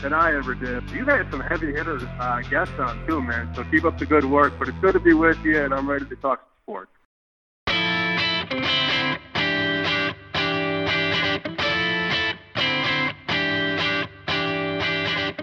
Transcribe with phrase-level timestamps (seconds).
[0.00, 0.88] than I ever did.
[0.90, 3.52] You've had some heavy hitters uh, guests on too, man.
[3.54, 4.54] So keep up the good work.
[4.58, 6.90] But it's good to be with you, and I'm ready to talk sports.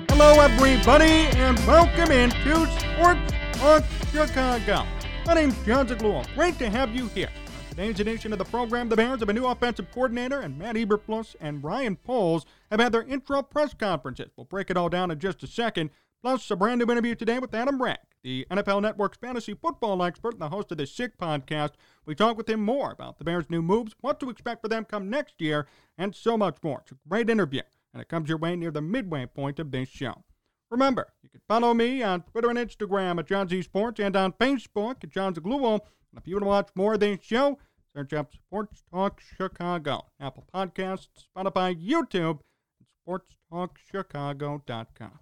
[0.09, 4.85] Hello, everybody, and welcome into Sports Talk Chicago.
[5.25, 6.25] My name's Jon Zaghloul.
[6.35, 7.29] Great to have you here.
[7.73, 11.35] Today's edition of the program, the Bears have a new offensive coordinator, and Matt Eberflus
[11.41, 14.29] and Ryan Poles have had their intro press conferences.
[14.37, 15.89] We'll break it all down in just a second.
[16.21, 20.33] Plus, a brand new interview today with Adam Rank, the NFL Network's fantasy football expert
[20.33, 21.71] and the host of the Sick podcast.
[22.05, 24.85] We talk with him more about the Bears' new moves, what to expect for them
[24.85, 25.65] come next year,
[25.97, 26.81] and so much more.
[26.81, 29.89] It's a great interview and it comes your way near the midway point of this
[29.89, 30.23] show.
[30.69, 34.33] Remember, you can follow me on Twitter and Instagram at John Z Sports and on
[34.33, 35.81] Facebook at Jon Zaghloul.
[36.13, 37.57] And if you want to watch more of this show,
[37.95, 42.41] search up Sports Talk Chicago, Apple Podcasts, Spotify, YouTube,
[42.79, 45.19] and SportsTalkChicago.com.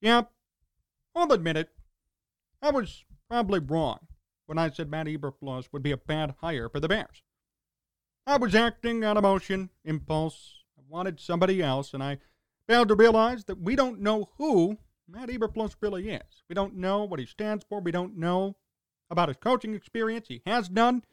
[0.00, 0.22] Yeah,
[1.16, 1.70] I'll admit it.
[2.60, 3.98] I was probably wrong
[4.46, 7.22] when I said Matt Eberflus would be a bad hire for the Bears.
[8.24, 12.18] I was acting on emotion, impulse, I wanted somebody else, and I
[12.68, 16.44] failed to realize that we don't know who Matt Eberflus really is.
[16.48, 17.80] We don't know what he stands for.
[17.80, 18.54] We don't know
[19.10, 20.28] about his coaching experience.
[20.28, 21.04] He has none.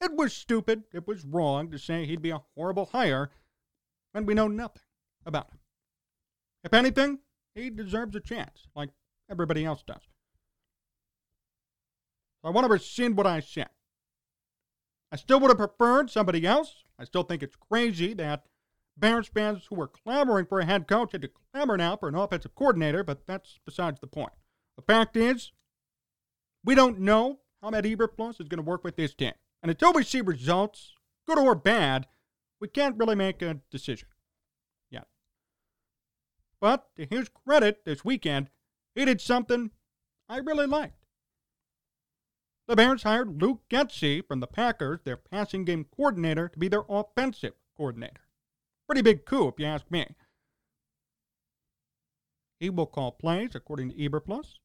[0.00, 0.84] It was stupid.
[0.92, 3.30] It was wrong to say he'd be a horrible hire
[4.12, 4.82] when we know nothing
[5.24, 5.58] about him.
[6.62, 7.20] If anything,
[7.54, 8.90] he deserves a chance, like
[9.30, 10.02] everybody else does.
[12.42, 13.70] I want to rescind what I said.
[15.10, 16.84] I still would have preferred somebody else.
[16.98, 18.44] I still think it's crazy that
[18.96, 22.14] Bears fans who were clamoring for a head coach had to clamor now for an
[22.14, 24.32] offensive coordinator, but that's besides the point.
[24.76, 25.52] The fact is,
[26.64, 29.32] we don't know how Matt Eberflus is going to work with this team.
[29.62, 30.92] And until we see results,
[31.26, 32.06] good or bad,
[32.60, 34.08] we can't really make a decision
[34.90, 35.06] yet.
[36.60, 38.50] But to his credit this weekend,
[38.94, 39.70] he did something
[40.28, 41.04] I really liked.
[42.66, 46.84] The Bears hired Luke Getsy from the Packers, their passing game coordinator, to be their
[46.88, 48.22] offensive coordinator.
[48.86, 50.06] Pretty big coup, if you ask me.
[52.58, 54.58] He will call plays, according to Eberflus,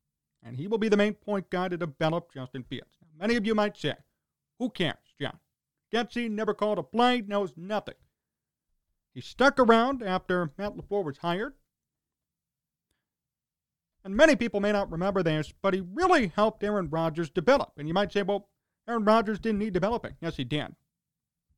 [0.43, 2.97] and he will be the main point guy to develop Justin Fields.
[3.01, 3.95] Now, many of you might say,
[4.57, 5.39] who cares, John?
[5.93, 7.95] Getsy never called a play, knows nothing.
[9.13, 11.53] He stuck around after Matt LaFleur was hired.
[14.03, 17.73] And many people may not remember this, but he really helped Aaron Rodgers develop.
[17.77, 18.47] And you might say, well,
[18.87, 20.15] Aaron Rodgers didn't need developing.
[20.21, 20.75] Yes, he did.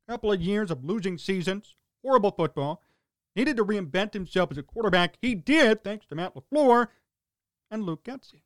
[0.07, 2.81] A couple of years of losing seasons, horrible football,
[3.35, 5.17] needed to reinvent himself as a quarterback.
[5.21, 6.87] He did, thanks to Matt LaFleur
[7.69, 8.41] and Luke Getsy.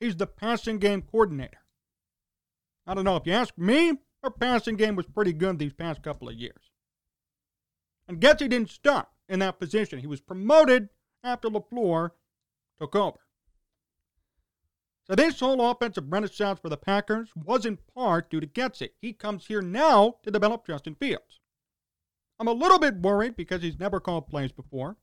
[0.00, 1.58] He's the passing game coordinator.
[2.86, 6.02] I don't know if you ask me, our passing game was pretty good these past
[6.02, 6.70] couple of years.
[8.08, 10.00] And Getsy didn't start in that position.
[10.00, 10.88] He was promoted
[11.22, 12.10] after LaFleur
[12.80, 13.18] took over.
[15.06, 18.90] So this whole offensive renaissance for the Packers was in part due to Getsy.
[19.00, 21.40] He comes here now to develop Justin Fields.
[22.38, 24.96] I'm a little bit worried because he's never called plays before.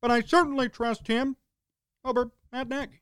[0.00, 1.36] But I certainly trust him
[2.04, 3.00] over Matt Nagy.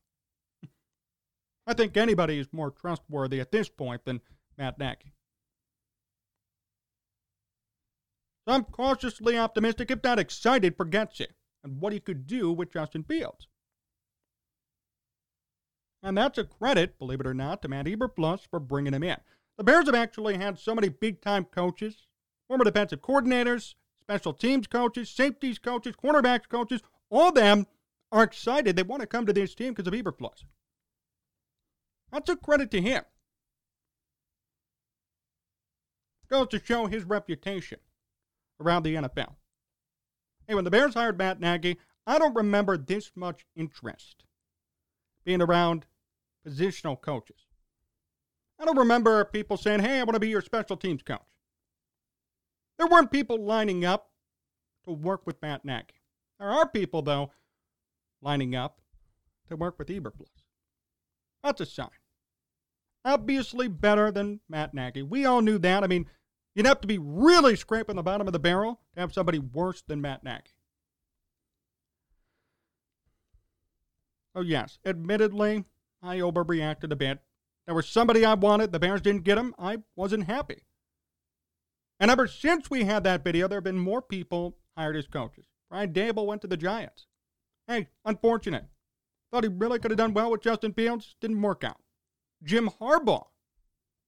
[1.66, 4.20] I think anybody is more trustworthy at this point than
[4.56, 5.14] Matt Nagy.
[8.46, 11.26] So I'm cautiously optimistic, if not excited, for Getsy
[11.62, 13.46] and what he could do with Justin Fields.
[16.02, 19.18] And that's a credit, believe it or not, to Matt Eberflus for bringing him in.
[19.58, 22.06] The Bears have actually had so many big time coaches
[22.50, 27.64] former defensive coordinators, special teams coaches, safeties coaches, cornerbacks coaches, all them
[28.12, 28.76] are excited.
[28.76, 30.44] They want to come to this team because of Eberflus.
[32.12, 33.02] That's a credit to him.
[36.28, 37.78] Goes to show his reputation
[38.60, 39.34] around the NFL.
[40.46, 44.24] Hey, when the Bears hired Matt Nagy, I don't remember this much interest
[45.24, 45.86] being around
[46.46, 47.46] positional coaches.
[48.58, 51.20] I don't remember people saying, hey, I want to be your special teams coach.
[52.78, 54.10] There weren't people lining up
[54.84, 55.94] to work with Matt Nagy.
[56.38, 57.30] There are people, though,
[58.22, 58.80] lining up
[59.48, 60.44] to work with Eberflus.
[61.42, 61.88] That's a sign.
[63.04, 65.02] Obviously better than Matt Nagy.
[65.02, 65.82] We all knew that.
[65.82, 66.06] I mean,
[66.54, 69.82] you'd have to be really scraping the bottom of the barrel to have somebody worse
[69.82, 70.52] than Matt Nagy.
[74.34, 75.64] Oh, yes, admittedly,
[76.02, 77.20] I overreacted a bit.
[77.66, 78.72] There was somebody I wanted.
[78.72, 79.54] The Bears didn't get him.
[79.58, 80.64] I wasn't happy.
[81.98, 85.46] And ever since we had that video, there have been more people hired as coaches.
[85.68, 87.06] Brian Daboll went to the Giants.
[87.66, 88.66] Hey, unfortunate.
[89.30, 91.14] Thought he really could have done well with Justin Fields.
[91.20, 91.80] Didn't work out.
[92.42, 93.26] Jim Harbaugh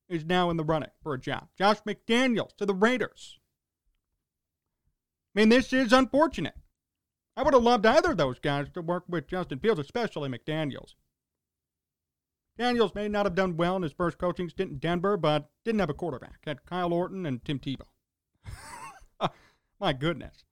[0.09, 1.49] is now in the running for a job.
[1.57, 3.39] Josh McDaniels to the Raiders.
[5.35, 6.55] I mean, this is unfortunate.
[7.37, 10.95] I would have loved either of those guys to work with Justin Fields, especially McDaniels.
[12.59, 15.81] Daniels may not have done well in his first coaching stint in Denver, but didn't
[15.81, 16.41] have a quarterback.
[16.47, 17.89] Had Kyle Orton and Tim Tebow.
[19.81, 20.45] My goodness.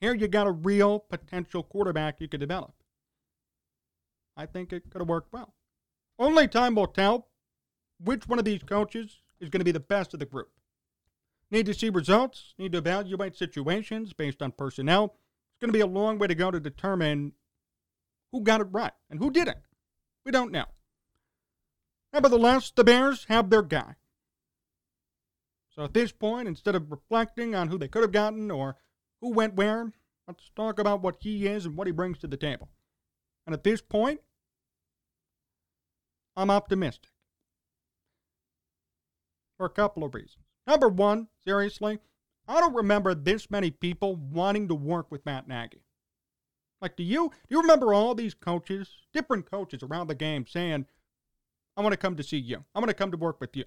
[0.00, 2.74] Here you got a real potential quarterback you could develop.
[4.36, 5.54] I think it could have worked well.
[6.18, 7.28] Only time will tell
[8.02, 10.50] which one of these coaches is going to be the best of the group.
[11.50, 15.04] Need to see results, need to evaluate situations based on personnel.
[15.04, 17.32] It's going to be a long way to go to determine
[18.32, 19.58] who got it right and who didn't.
[20.24, 20.66] We don't know.
[22.12, 23.94] Nevertheless, the Bears have their guy.
[25.74, 28.76] So at this point, instead of reflecting on who they could have gotten or
[29.20, 29.92] who went where,
[30.26, 32.68] let's talk about what he is and what he brings to the table.
[33.46, 34.20] And at this point,
[36.36, 37.10] I'm optimistic.
[39.56, 40.44] For a couple of reasons.
[40.66, 41.98] Number one, seriously,
[42.46, 45.82] I don't remember this many people wanting to work with Matt Nagy.
[46.82, 47.30] Like, do you?
[47.30, 50.86] Do you remember all these coaches, different coaches around the game saying,
[51.76, 52.64] I want to come to see you.
[52.74, 53.64] I want to come to work with you.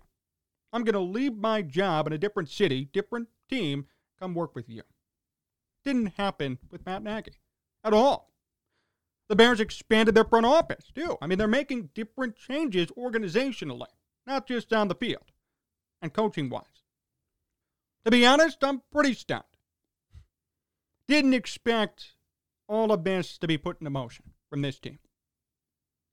[0.71, 3.87] I'm going to leave my job in a different city, different team,
[4.19, 4.83] come work with you.
[5.89, 7.31] Didn't happen with Matt Nagy
[7.83, 8.31] at all.
[9.27, 11.17] The Bears expanded their front office, too.
[11.19, 13.87] I mean, they're making different changes organizationally,
[14.27, 15.31] not just on the field
[15.99, 16.83] and coaching wise.
[18.05, 19.41] To be honest, I'm pretty stunned.
[21.07, 22.11] Didn't expect
[22.67, 24.99] all of this to be put into motion from this team.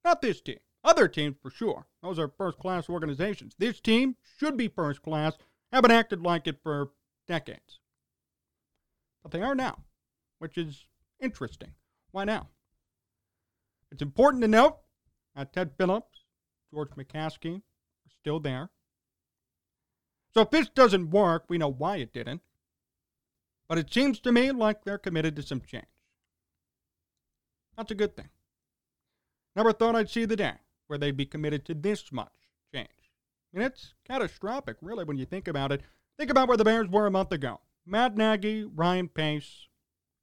[0.06, 0.60] Not this team.
[0.84, 1.86] Other teams, for sure.
[2.02, 3.54] Those are first class organizations.
[3.58, 5.34] This team should be first class,
[5.70, 6.92] haven't acted like it for
[7.28, 7.78] decades.
[9.26, 9.82] But they are now,
[10.38, 10.86] which is
[11.18, 11.72] interesting.
[12.12, 12.46] Why now?
[13.90, 14.76] It's important to note
[15.34, 16.20] that Ted Phillips,
[16.72, 18.70] George McCaskey are still there.
[20.32, 22.40] So if this doesn't work, we know why it didn't.
[23.68, 25.86] But it seems to me like they're committed to some change.
[27.76, 28.28] That's a good thing.
[29.56, 30.54] Never thought I'd see the day
[30.86, 32.30] where they'd be committed to this much
[32.72, 33.10] change.
[33.52, 35.82] And it's catastrophic, really, when you think about it.
[36.16, 37.60] Think about where the Bears were a month ago.
[37.86, 39.68] Matt Nagy, Ryan Pace,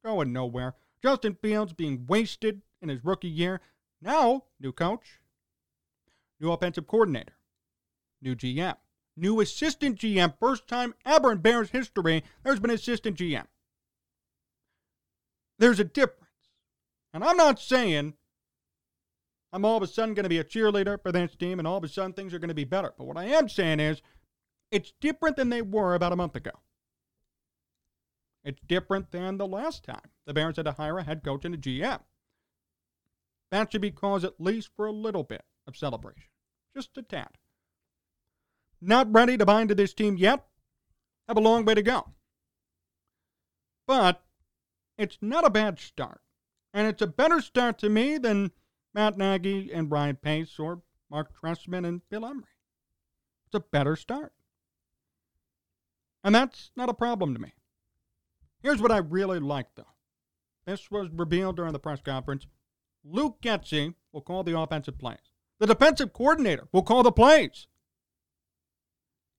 [0.04, 0.74] going nowhere.
[1.02, 3.60] Justin Fields being wasted in his rookie year.
[4.00, 5.20] Now, new coach,
[6.40, 7.34] new offensive coordinator,
[8.20, 8.76] new GM
[9.16, 10.34] new assistant GM.
[10.38, 13.46] First time ever in Bears history, there's been assistant GM.
[15.58, 16.20] There's a difference.
[17.12, 18.14] And I'm not saying
[19.52, 21.76] I'm all of a sudden going to be a cheerleader for this team and all
[21.76, 22.92] of a sudden things are going to be better.
[22.98, 24.02] But what I am saying is
[24.72, 26.50] it's different than they were about a month ago.
[28.44, 31.54] It's different than the last time the Bears had to hire a head coach and
[31.54, 32.00] a GM.
[33.50, 36.28] That should be cause at least for a little bit of celebration.
[36.76, 37.30] Just a tad.
[38.80, 40.44] Not ready to bind into this team yet.
[41.28, 42.10] Have a long way to go.
[43.86, 44.22] But
[44.98, 46.20] it's not a bad start.
[46.72, 48.50] And it's a better start to me than
[48.92, 52.44] Matt Nagy and Brian Pace or Mark Trestman and Bill Emery.
[53.46, 54.32] It's a better start.
[56.22, 57.52] And that's not a problem to me.
[58.64, 59.84] Here's what I really like, though.
[60.66, 62.46] This was revealed during the press conference.
[63.04, 65.18] Luke Getsy will call the offensive plays.
[65.60, 67.66] The defensive coordinator will call the plays.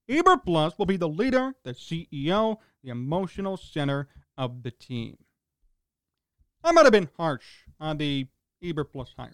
[0.08, 5.17] Eberflus will be the leader, the CEO, the emotional center of the team.
[6.63, 8.27] I might have been harsh on the
[8.63, 9.34] Eberflus hiring,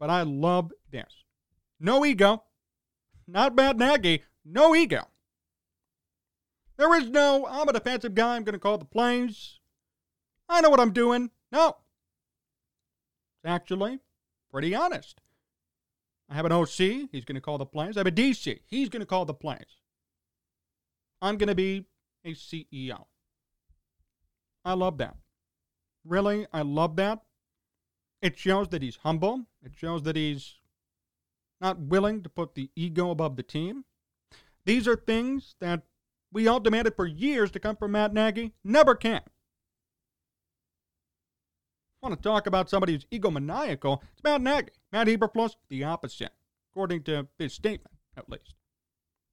[0.00, 1.24] but I love this.
[1.78, 2.44] No ego.
[3.26, 4.22] Not bad Nagy.
[4.46, 5.08] No ego.
[6.76, 9.60] There is no, I'm a defensive guy, I'm going to call the plays.
[10.48, 11.30] I know what I'm doing.
[11.52, 11.76] No.
[13.38, 14.00] It's actually
[14.50, 15.20] pretty honest.
[16.28, 17.08] I have an OC.
[17.12, 17.96] He's going to call the plays.
[17.96, 18.60] I have a DC.
[18.66, 19.80] He's going to call the plays.
[21.20, 21.86] I'm going to be
[22.24, 23.04] a CEO.
[24.64, 25.16] I love that.
[26.04, 27.20] really, I love that.
[28.22, 29.46] It shows that he's humble.
[29.62, 30.54] It shows that he's
[31.60, 33.84] not willing to put the ego above the team.
[34.64, 35.82] These are things that
[36.34, 38.52] we all demanded for years to come from Matt Nagy.
[38.64, 39.22] Never can.
[42.02, 44.02] I want to talk about somebody who's egomaniacal.
[44.12, 44.72] It's Matt Nagy.
[44.92, 46.32] Matt Eberflus, the opposite,
[46.70, 48.54] according to his statement, at least.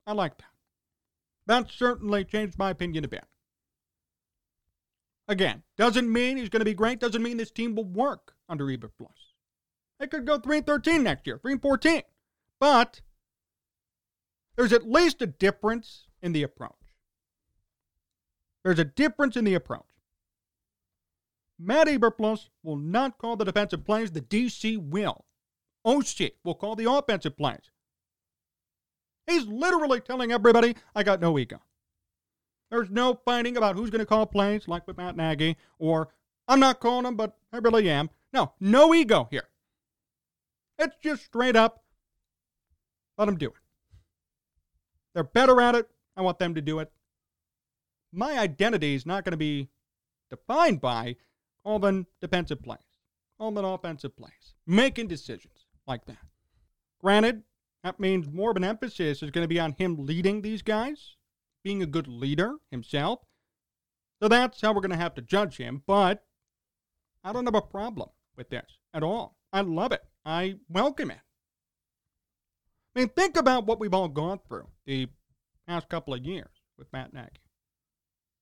[0.07, 0.45] I like that.
[1.47, 3.25] That certainly changed my opinion a bit.
[5.27, 8.65] Again, doesn't mean he's going to be great, doesn't mean this team will work under
[8.65, 9.33] Eberflus.
[9.99, 12.03] They could go 3 13 next year, 3 14.
[12.59, 13.01] But
[14.55, 16.80] there's at least a difference in the approach.
[18.63, 19.85] There's a difference in the approach.
[21.59, 25.25] Matt Eberflus will not call the defensive plays, the DC will.
[25.85, 27.71] Oh, OC will call the offensive plays.
[29.27, 31.61] He's literally telling everybody, I got no ego.
[32.69, 36.09] There's no fighting about who's going to call plays, like with Matt Nagy, or
[36.47, 38.09] I'm not calling them, but I really am.
[38.33, 39.49] No, no ego here.
[40.79, 41.83] It's just straight up,
[43.17, 43.53] let them do it.
[45.13, 45.89] They're better at it.
[46.15, 46.91] I want them to do it.
[48.13, 49.69] My identity is not going to be
[50.29, 51.15] defined by
[51.63, 52.79] the defensive plays,
[53.39, 56.17] the offensive plays, making decisions like that.
[56.99, 57.43] Granted,
[57.83, 61.15] that means more of an emphasis is going to be on him leading these guys,
[61.63, 63.19] being a good leader himself.
[64.21, 65.81] So that's how we're going to have to judge him.
[65.87, 66.23] But
[67.23, 69.37] I don't have a problem with this at all.
[69.51, 70.03] I love it.
[70.25, 71.19] I welcome it.
[72.95, 75.07] I mean, think about what we've all gone through the
[75.67, 77.29] past couple of years with Matt Nagy.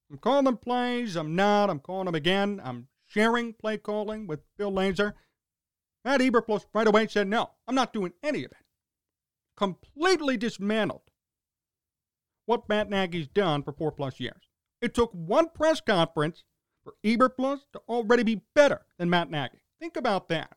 [0.10, 1.16] I'm calling them plays.
[1.16, 1.70] I'm not.
[1.70, 2.62] I'm calling them again.
[2.64, 5.14] I'm sharing play calling with Bill Lazor.
[6.06, 8.66] Matt Eberflus right away said, no, I'm not doing any of it.
[9.58, 11.02] Completely dismantled
[12.46, 14.50] what Matt Nagy's done for four plus years.
[14.82, 16.44] It took one press conference
[16.84, 19.62] for Eberflus to already be better than Matt Nagy.
[19.80, 20.56] Think about that.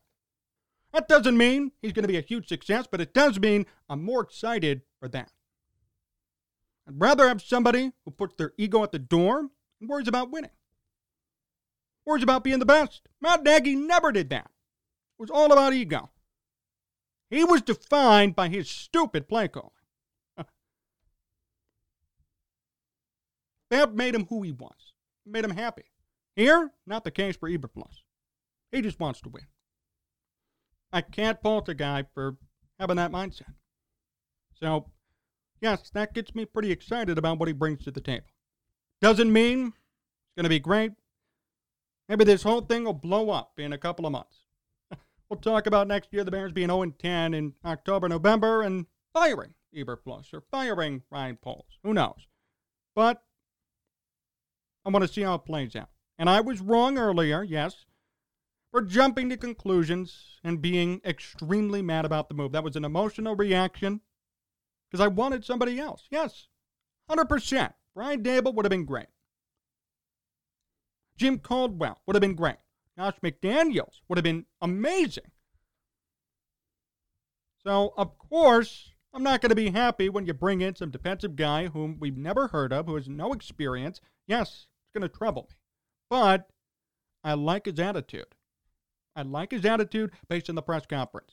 [0.93, 4.03] That doesn't mean he's going to be a huge success, but it does mean I'm
[4.03, 5.31] more excited for that.
[6.87, 9.49] I'd rather have somebody who puts their ego at the door
[9.79, 10.51] and worries about winning.
[12.05, 13.07] Worries about being the best.
[13.21, 14.45] Matt Nagy never did that.
[14.45, 16.09] It was all about ego.
[17.29, 19.71] He was defined by his stupid play calling.
[23.69, 24.93] that made him who he was.
[25.25, 25.85] It made him happy.
[26.35, 28.03] Here, not the case for Eberflus.
[28.71, 29.47] He just wants to win.
[30.91, 32.37] I can't fault a guy for
[32.79, 33.53] having that mindset.
[34.61, 34.91] So,
[35.63, 38.27] yes, that gets me pretty excited about what he brings to the table.
[39.01, 40.91] Doesn't mean it's going to be great.
[42.09, 44.37] Maybe this whole thing will blow up in a couple of months.
[45.29, 49.55] We'll talk about next year the Bears being 0 10 in October, November, and firing
[49.75, 51.79] Eberflus or firing Ryan Poles.
[51.81, 52.27] Who knows?
[52.93, 53.23] But
[54.85, 55.89] I want to see how it plays out.
[56.19, 57.85] And I was wrong earlier, yes,
[58.69, 62.51] for jumping to conclusions and being extremely mad about the move.
[62.51, 64.01] That was an emotional reaction
[64.93, 66.03] because I wanted somebody else.
[66.11, 66.49] Yes,
[67.09, 67.73] 100%.
[67.95, 69.07] Brian Daboll would have been great.
[71.17, 72.57] Jim Caldwell would have been great.
[72.95, 75.31] Josh McDaniels would have been amazing.
[77.63, 81.35] So, of course, I'm not going to be happy when you bring in some defensive
[81.35, 83.99] guy whom we've never heard of, who has no experience.
[84.27, 85.55] Yes, it's going to trouble me.
[86.07, 86.49] But
[87.23, 88.35] I like his attitude.
[89.15, 91.31] I like his attitude based on the press conference.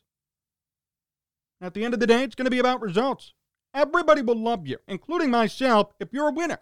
[1.61, 3.35] At the end of the day, it's going to be about results.
[3.73, 6.59] Everybody will love you, including myself, if you're a winner.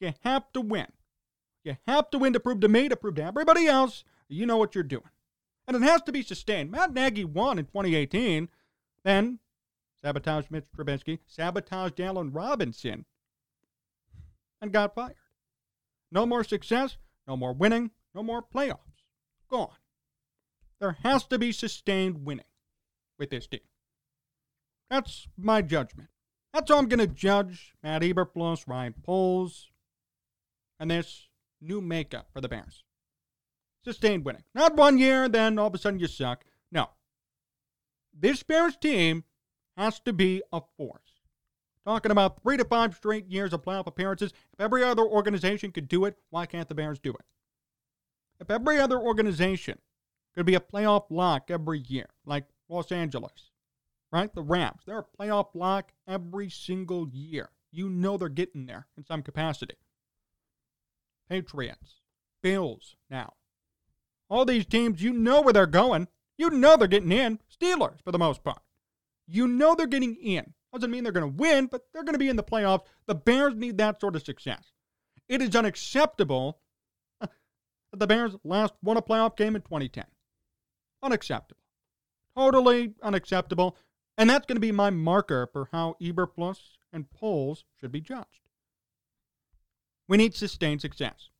[0.00, 0.86] You have to win.
[1.64, 4.46] You have to win to prove to me, to prove to everybody else, that you
[4.46, 5.10] know what you're doing.
[5.66, 6.70] And it has to be sustained.
[6.70, 8.48] Matt Nagy won in 2018,
[9.04, 9.38] then
[10.02, 13.04] sabotaged Mitch Trubisky, sabotaged Allen Robinson,
[14.62, 15.16] and got fired.
[16.10, 16.96] No more success,
[17.26, 18.78] no more winning, no more playoffs.
[19.50, 19.76] Gone.
[20.80, 22.46] There has to be sustained winning
[23.18, 23.60] with this team.
[24.90, 26.08] That's my judgment.
[26.52, 29.70] That's how I'm going to judge Matt Eberflus, Ryan Poles,
[30.80, 31.28] and this
[31.60, 32.84] new makeup for the Bears.
[33.84, 34.44] Sustained winning.
[34.54, 36.44] Not one year, then all of a sudden you suck.
[36.72, 36.90] No.
[38.18, 39.24] This Bears team
[39.76, 41.00] has to be a force.
[41.86, 44.32] Talking about three to five straight years of playoff appearances.
[44.52, 47.24] If every other organization could do it, why can't the Bears do it?
[48.40, 49.78] If every other organization
[50.34, 53.47] could be a playoff lock every year, like Los Angeles,
[54.12, 54.32] right?
[54.34, 57.50] The Rams, they're a playoff lock every single year.
[57.70, 59.76] You know they're getting there in some capacity.
[61.28, 62.00] Patriots,
[62.42, 63.34] Bills now.
[64.30, 66.08] All these teams, you know where they're going.
[66.36, 67.40] You know they're getting in.
[67.50, 68.62] Steelers, for the most part.
[69.26, 70.54] You know they're getting in.
[70.72, 72.84] Doesn't mean they're going to win, but they're going to be in the playoffs.
[73.06, 74.72] The Bears need that sort of success.
[75.28, 76.60] It is unacceptable
[77.20, 77.30] that
[77.92, 80.04] the Bears last won a playoff game in 2010.
[81.02, 81.60] Unacceptable.
[82.36, 83.76] Totally unacceptable.
[84.18, 86.58] And that's going to be my marker for how Eberflus
[86.92, 88.40] and Poles should be judged.
[90.08, 91.30] We need sustained success.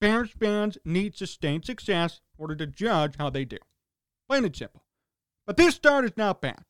[0.00, 3.58] Bears fans need sustained success in order to judge how they do.
[4.28, 4.84] Plain and simple.
[5.44, 6.64] But this start is not bad.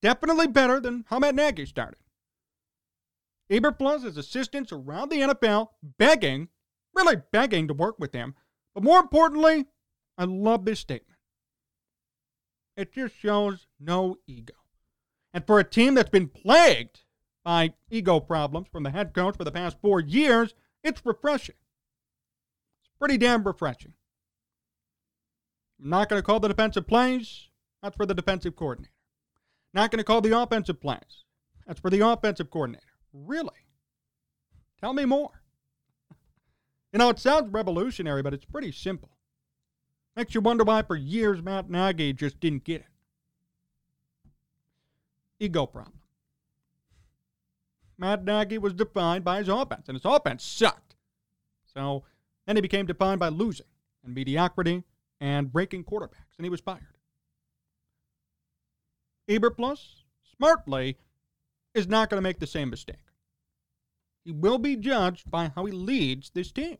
[0.00, 1.98] Definitely better than how Matt Nagy started.
[3.50, 6.48] Eberflus has assistants around the NFL begging,
[6.94, 8.36] really begging to work with him.
[8.72, 9.66] But more importantly,
[10.16, 11.09] I love this statement.
[12.80, 14.54] It just shows no ego.
[15.34, 17.00] And for a team that's been plagued
[17.44, 21.56] by ego problems from the head coach for the past four years, it's refreshing.
[22.80, 23.92] It's pretty damn refreshing.
[25.78, 27.48] I'm not going to call the defensive plays.
[27.82, 28.94] That's for the defensive coordinator.
[29.74, 31.24] Not going to call the offensive plays.
[31.66, 32.86] That's for the offensive coordinator.
[33.12, 33.66] Really?
[34.80, 35.42] Tell me more.
[36.92, 39.10] You know, it sounds revolutionary, but it's pretty simple.
[40.20, 42.86] Makes you wonder why for years Matt Nagy just didn't get it.
[45.38, 45.98] Ego problem.
[47.96, 50.94] Matt Nagy was defined by his offense, and his offense sucked.
[51.64, 52.04] So
[52.46, 53.64] then he became defined by losing
[54.04, 54.84] and mediocrity
[55.22, 56.98] and breaking quarterbacks, and he was fired.
[59.26, 60.02] Eberflus,
[60.36, 60.98] smartly,
[61.72, 63.06] is not going to make the same mistake.
[64.22, 66.76] He will be judged by how he leads this team.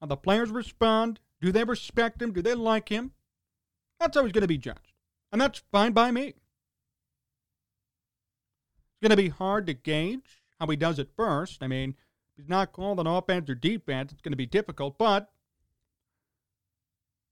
[0.00, 1.20] How the players respond.
[1.40, 2.32] Do they respect him?
[2.32, 3.12] Do they like him?
[4.00, 4.92] That's how he's going to be judged.
[5.32, 6.28] And that's fine by me.
[6.28, 6.36] It's
[9.02, 11.62] going to be hard to gauge how he does at first.
[11.62, 11.94] I mean,
[12.36, 15.30] he's not called on offense or defense, it's going to be difficult, but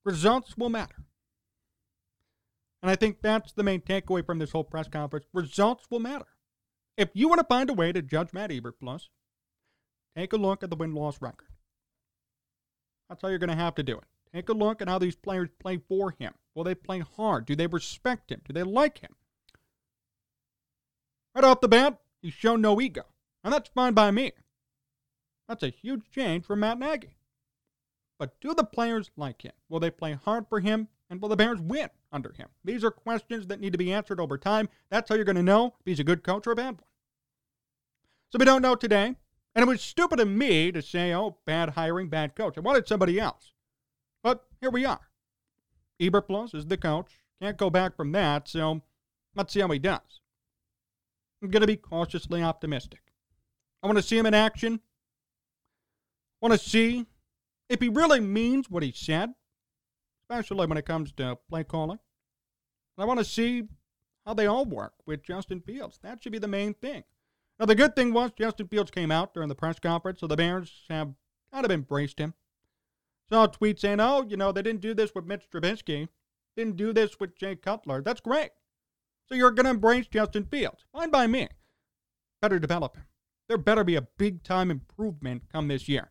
[0.04, 0.96] results will matter.
[2.82, 5.25] And I think that's the main takeaway from this whole press conference.
[5.32, 6.26] Results will matter.
[6.99, 9.08] If you want to find a way to judge Matt Eberflus,
[10.14, 11.49] take a look at the win loss record.
[13.08, 14.04] That's how you're going to have to do it.
[14.32, 16.32] Take a look at how these players play for him.
[16.54, 17.46] Will they play hard?
[17.46, 18.40] Do they respect him?
[18.44, 19.14] Do they like him?
[21.35, 23.02] Right off the bat, he's shown no ego.
[23.42, 24.33] And that's fine by me.
[25.48, 27.16] That's a huge change from Matt Nagy.
[28.18, 29.52] But do the players like him?
[29.68, 30.88] Will they play hard for him?
[31.11, 32.48] And will the Bears win under him?
[32.64, 34.68] These are questions that need to be answered over time.
[34.88, 36.85] That's how you're going to know if he's a good coach or a bad one.
[38.31, 39.16] So we don't know today.
[39.55, 42.59] And it was stupid of me to say, oh, bad hiring, bad coach.
[42.59, 43.53] I wanted somebody else.
[44.23, 45.01] But here we are.
[46.01, 47.21] Eberflus is the coach.
[47.40, 48.83] Can't go back from that, so
[49.37, 50.21] let's see how he does.
[51.43, 53.01] I'm going to be cautiously optimistic.
[53.83, 54.81] I want to see him in action.
[56.43, 57.07] I want to see
[57.69, 59.35] if he really means what he said,
[60.23, 61.99] especially when it comes to play calling.
[62.97, 63.64] I want to see
[64.25, 65.99] how they all work with Justin Fields.
[66.03, 67.05] That should be the main thing.
[67.59, 70.37] Now, the good thing was Justin Fields came out during the press conference, so the
[70.37, 71.14] Bears have
[71.53, 72.35] kind of embraced him.
[73.29, 76.09] Saw a tweet saying, oh, you know, they didn't do this with Mitch Trubisky,
[76.57, 78.03] didn't do this with Jay Cutler.
[78.03, 78.51] That's great.
[79.27, 80.85] So you're going to embrace Justin Fields.
[80.93, 81.49] Fine by me.
[82.43, 83.05] Better develop him.
[83.49, 86.11] There better be a big time improvement come this year.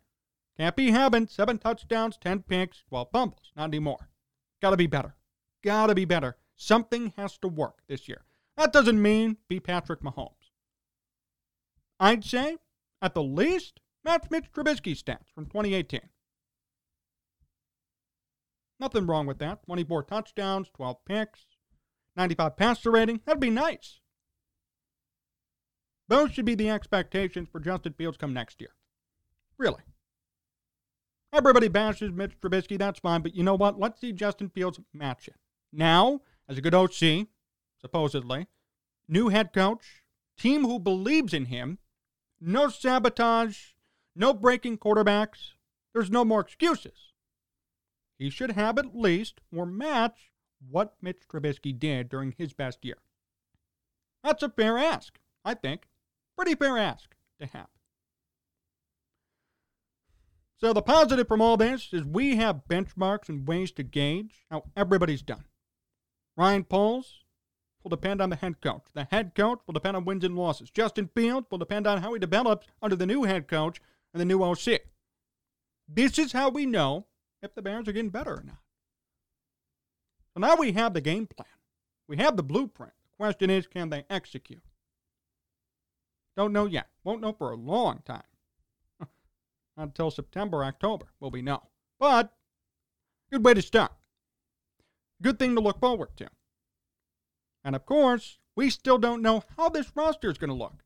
[0.58, 3.52] Can't be having seven touchdowns, 10 picks, 12 fumbles.
[3.56, 4.10] Not anymore.
[4.62, 5.16] Gotta be better.
[5.64, 6.38] Gotta be better.
[6.56, 8.24] Something has to work this year.
[8.56, 10.43] That doesn't mean be Patrick Mahomes.
[12.04, 12.58] I'd say,
[13.02, 16.02] at the least, match Mitch Trubisky's stats from 2018.
[18.78, 19.64] Nothing wrong with that.
[19.66, 21.46] 24 touchdowns, 12 picks,
[22.18, 23.22] 95 passer rating.
[23.26, 24.02] That'd be nice.
[26.10, 28.72] Those should be the expectations for Justin Fields come next year.
[29.58, 29.84] Really.
[31.32, 33.80] Everybody bashes Mitch Trubisky, that's fine, but you know what?
[33.80, 35.36] Let's see Justin Fields match it.
[35.72, 37.28] Now, as a good OC,
[37.80, 38.48] supposedly,
[39.08, 40.04] new head coach,
[40.38, 41.78] team who believes in him,
[42.44, 43.74] no sabotage,
[44.16, 45.54] no breaking quarterbacks.
[45.94, 47.14] There's no more excuses.
[48.18, 50.32] He should have at least or match
[50.70, 52.98] what Mitch Trubisky did during his best year.
[54.24, 55.88] That's a fair ask, I think.
[56.38, 57.68] Pretty fair ask to have.
[60.58, 64.64] So the positive from all this is we have benchmarks and ways to gauge how
[64.78, 65.44] everybody's done.
[66.38, 67.23] Ryan Poles,
[67.84, 68.84] will depend on the head coach.
[68.94, 70.70] The head coach will depend on wins and losses.
[70.70, 73.82] Justin Fields will depend on how he develops under the new head coach
[74.14, 74.82] and the new OC.
[75.88, 77.08] This is how we know
[77.42, 78.60] if the Bears are getting better or not.
[80.34, 81.48] So now we have the game plan.
[82.08, 82.94] We have the blueprint.
[83.12, 84.64] The question is, can they execute?
[86.36, 86.88] Don't know yet.
[87.04, 88.24] Won't know for a long time.
[89.78, 91.62] Until September, October, will we know.
[92.00, 92.34] But,
[93.32, 93.92] good way to start.
[95.22, 96.28] Good thing to look forward to.
[97.64, 100.84] And of course, we still don't know how this roster is going to look.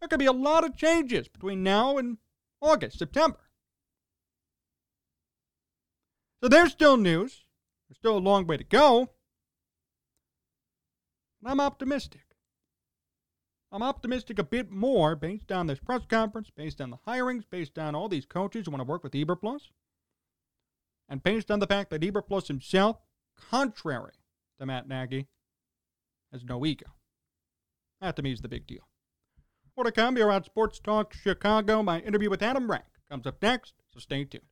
[0.00, 2.18] There could be a lot of changes between now and
[2.60, 3.38] August, September.
[6.42, 7.44] So there's still news.
[7.88, 9.10] There's still a long way to go.
[11.40, 12.20] And I'm optimistic.
[13.72, 17.78] I'm optimistic a bit more based on this press conference, based on the hirings, based
[17.78, 19.70] on all these coaches who want to work with Eberflus,
[21.08, 22.98] and based on the fact that Eberflus himself,
[23.50, 24.12] contrary
[24.58, 25.26] to Matt Nagy,
[26.36, 26.86] has no ego.
[28.00, 28.88] That to me is the big deal.
[29.76, 31.82] More to come here on Sports Talk Chicago.
[31.82, 34.44] My interview with Adam Rank comes up next, so stay tuned.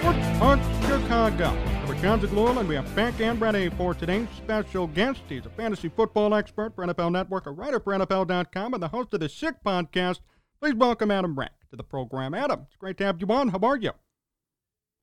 [0.00, 1.73] Sports Talk Chicago.
[2.04, 5.22] Jon Zaghloul, and we have back and ready for today's special guest.
[5.26, 9.14] He's a fantasy football expert for NFL Network, a writer for NFL.com, and the host
[9.14, 10.20] of the Sick Podcast.
[10.60, 12.34] Please welcome Adam Rank to the program.
[12.34, 13.48] Adam, it's great to have you on.
[13.48, 13.92] How are you?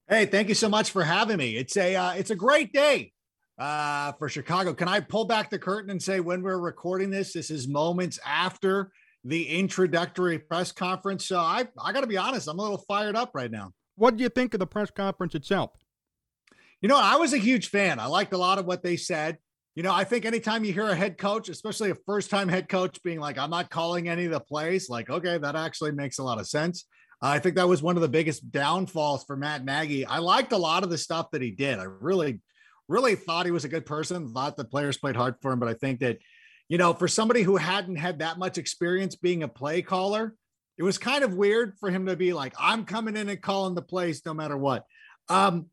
[0.07, 1.55] Hey, thank you so much for having me.
[1.57, 3.13] It's a uh, it's a great day
[3.57, 4.75] uh, for Chicago.
[4.75, 8.19] Can I pull back the curtain and say when we're recording this, this is moments
[8.23, 8.91] after
[9.23, 11.25] the introductory press conference.
[11.25, 13.71] So I I got to be honest, I'm a little fired up right now.
[13.95, 15.71] What do you think of the press conference itself?
[16.81, 17.99] You know, I was a huge fan.
[17.99, 19.37] I liked a lot of what they said.
[19.75, 22.67] You know, I think anytime you hear a head coach, especially a first time head
[22.67, 26.17] coach, being like, I'm not calling any of the plays, like, okay, that actually makes
[26.17, 26.85] a lot of sense.
[27.21, 30.05] I think that was one of the biggest downfalls for Matt Nagy.
[30.05, 31.77] I liked a lot of the stuff that he did.
[31.77, 32.41] I really,
[32.87, 35.59] really thought he was a good person, thought the players played hard for him.
[35.59, 36.17] But I think that,
[36.67, 40.35] you know, for somebody who hadn't had that much experience being a play caller,
[40.79, 43.75] it was kind of weird for him to be like, I'm coming in and calling
[43.75, 44.83] the plays no matter what.
[45.29, 45.67] Um,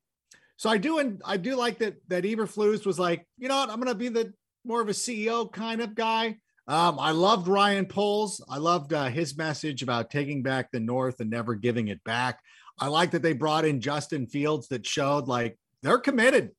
[0.59, 3.71] so I do, and I do like that that Eberflus was like, you know what,
[3.71, 6.37] I'm going to be the more of a CEO kind of guy.
[6.67, 8.45] Um, I loved Ryan Poles.
[8.51, 12.41] I loved uh, his message about taking back the North and never giving it back.
[12.79, 16.51] I like that they brought in Justin Fields that showed like they're committed,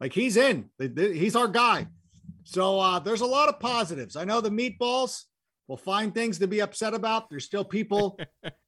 [0.00, 1.86] like he's in, he's our guy.
[2.44, 4.16] So uh, there's a lot of positives.
[4.16, 5.24] I know the meatballs
[5.66, 7.28] will find things to be upset about.
[7.30, 8.20] There's still people,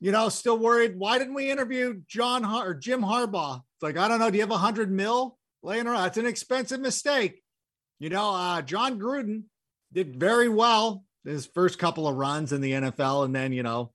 [0.00, 0.98] you know, still worried.
[0.98, 3.56] Why didn't we interview John Har- or Jim Harbaugh?
[3.56, 4.30] It's like I don't know.
[4.30, 6.02] Do you have a hundred mil laying around?
[6.02, 7.42] That's an expensive mistake.
[7.98, 9.44] You know, uh, Jon Gruden
[9.92, 13.92] did very well his first couple of runs in the NFL, and then you know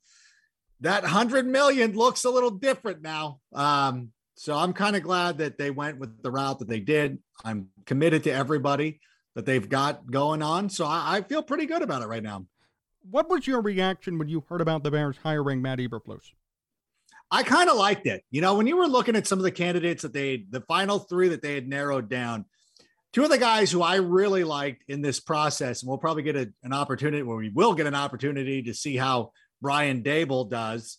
[0.82, 3.40] that hundred million looks a little different now.
[3.54, 7.20] Um, so I'm kind of glad that they went with the route that they did.
[7.44, 9.02] I'm committed to everybody
[9.36, 12.46] that they've got going on, so I, I feel pretty good about it right now.
[13.10, 16.32] What was your reaction when you heard about the Bears hiring Matt Eberflus?
[17.32, 18.24] I kind of liked it.
[18.32, 21.00] You know, when you were looking at some of the candidates that they, the final
[21.00, 22.46] three that they had narrowed down,
[23.14, 26.36] two of the guys who I really liked in this process, and we'll probably get
[26.36, 29.32] a, an opportunity where we will get an opportunity to see how
[29.62, 30.98] Brian Daboll does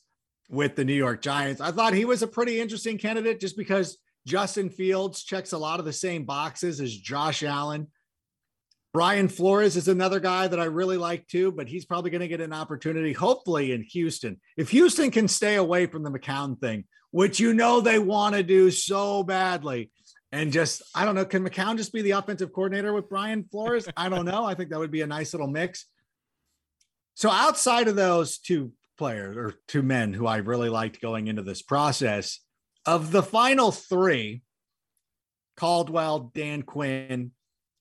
[0.48, 1.60] with the New York Giants.
[1.60, 5.78] I thought he was a pretty interesting candidate just because Justin Fields checks a lot
[5.78, 7.88] of the same boxes as Josh Allen.
[8.92, 12.28] Brian Flores is another guy that I really like too, but he's probably going to
[12.28, 14.40] get an opportunity, hopefully, in Houston.
[14.56, 18.42] If Houston can stay away from the McCown thing, which you know they want to
[18.42, 19.90] do so badly,
[20.32, 23.88] and just, I don't know, can McCown just be the offensive coordinator with Brian Flores?
[23.96, 24.44] I don't know.
[24.44, 25.86] I think that would be a nice little mix.
[27.14, 31.42] So, outside of those two players or two men who I really liked going into
[31.42, 32.40] this process,
[32.86, 34.42] of the final three,
[35.56, 37.32] Caldwell, Dan Quinn,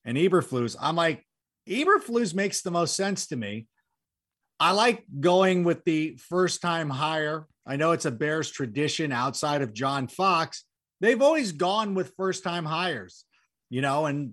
[0.04, 1.24] and Eberflus, I'm like,
[1.68, 3.66] Eberflus makes the most sense to me.
[4.58, 7.46] I like going with the first time hire.
[7.66, 10.64] I know it's a Bears tradition outside of John Fox.
[11.00, 13.24] They've always gone with first time hires,
[13.70, 14.32] you know, and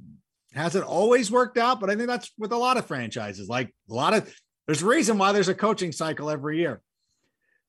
[0.54, 3.48] hasn't always worked out, but I think that's with a lot of franchises.
[3.48, 4.34] Like a lot of
[4.66, 6.82] there's a reason why there's a coaching cycle every year.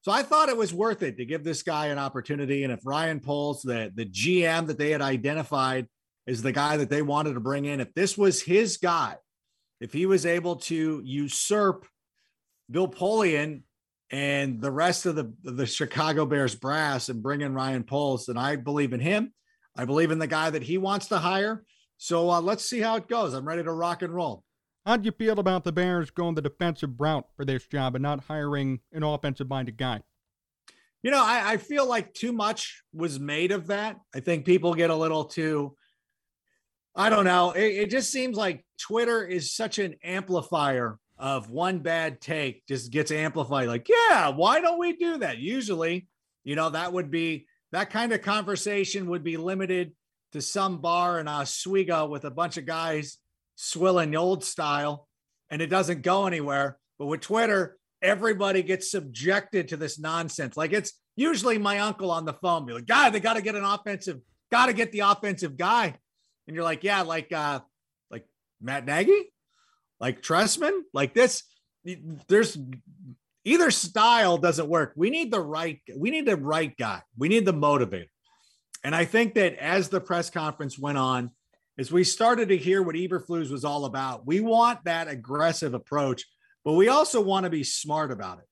[0.02, 2.64] So I thought it was worth it to give this guy an opportunity.
[2.64, 5.87] And if Ryan Poles, the, the GM that they had identified
[6.28, 9.16] is the guy that they wanted to bring in, if this was his guy,
[9.80, 11.86] if he was able to usurp
[12.70, 13.62] Bill Polian
[14.10, 18.36] and the rest of the, the Chicago Bears brass and bring in Ryan Poles, then
[18.36, 19.32] I believe in him.
[19.74, 21.64] I believe in the guy that he wants to hire.
[21.96, 23.32] So uh, let's see how it goes.
[23.32, 24.44] I'm ready to rock and roll.
[24.84, 28.02] How do you feel about the Bears going the defensive route for this job and
[28.02, 30.02] not hiring an offensive minded guy?
[31.02, 33.98] You know, I, I, feel like too much was made of that.
[34.14, 35.76] I think people get a little too,
[36.98, 37.52] I don't know.
[37.52, 42.90] It, it just seems like Twitter is such an amplifier of one bad take, just
[42.90, 43.68] gets amplified.
[43.68, 45.38] Like, yeah, why don't we do that?
[45.38, 46.08] Usually,
[46.42, 49.92] you know, that would be that kind of conversation would be limited
[50.32, 53.18] to some bar in Oswego with a bunch of guys
[53.54, 55.08] swilling the old style
[55.50, 56.78] and it doesn't go anywhere.
[56.98, 60.56] But with Twitter, everybody gets subjected to this nonsense.
[60.56, 63.54] Like it's usually my uncle on the phone be like, God, they got to get
[63.54, 64.18] an offensive,
[64.50, 65.94] got to get the offensive guy.
[66.48, 67.61] And you're like, yeah, like uh
[68.11, 68.26] like
[68.61, 69.32] Matt Nagy,
[70.00, 71.44] like Trestman, like this.
[72.26, 72.58] There's
[73.44, 74.92] either style doesn't work.
[74.96, 77.02] We need the right, we need the right guy.
[77.16, 78.08] We need the motivator.
[78.82, 81.30] And I think that as the press conference went on,
[81.78, 86.24] as we started to hear what Eberflus was all about, we want that aggressive approach,
[86.64, 88.44] but we also want to be smart about it.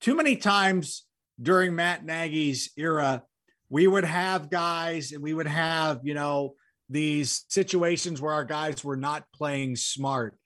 [0.00, 1.04] Too many times
[1.40, 3.22] during Matt Nagy's era,
[3.68, 6.54] we would have guys and we would have, you know,
[6.90, 10.36] these situations where our guys were not playing smart.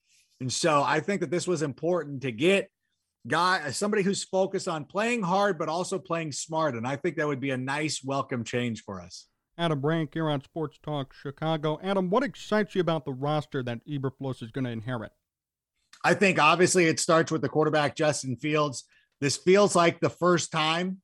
[0.40, 2.70] And so I think that this was important to get
[3.26, 7.26] guy somebody who's focused on playing hard but also playing smart and I think that
[7.26, 9.26] would be a nice welcome change for us.
[9.56, 11.80] Adam Rank here on Sports Talk Chicago.
[11.82, 15.12] Adam, what excites you about the roster that Eberflus is going to inherit?
[16.02, 18.84] I think obviously it starts with the quarterback Justin Fields.
[19.20, 20.98] This feels like the first time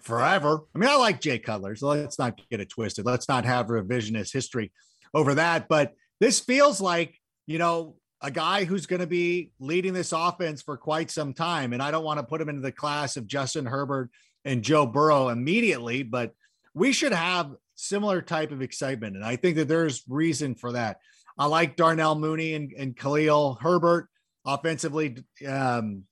[0.00, 0.64] forever.
[0.74, 3.06] I mean, I like Jay Cutler, so let's not get it twisted.
[3.06, 4.72] Let's not have revisionist history
[5.14, 5.68] over that.
[5.68, 10.60] But this feels like, you know, a guy who's going to be leading this offense
[10.62, 11.72] for quite some time.
[11.72, 14.10] And I don't want to put him into the class of Justin Herbert
[14.44, 16.32] and Joe Burrow immediately, but
[16.74, 19.16] we should have similar type of excitement.
[19.16, 20.98] And I think that there's reason for that.
[21.38, 24.08] I like Darnell Mooney and, and Khalil Herbert
[24.44, 25.24] offensively.
[25.46, 26.04] Um,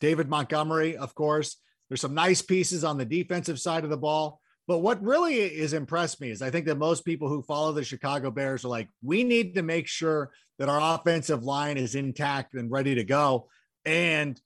[0.00, 1.56] David Montgomery, of course.
[1.92, 4.40] There's some nice pieces on the defensive side of the ball.
[4.66, 7.84] But what really is impressed me is I think that most people who follow the
[7.84, 12.54] Chicago Bears are like, we need to make sure that our offensive line is intact
[12.54, 13.50] and ready to go.
[13.84, 14.40] And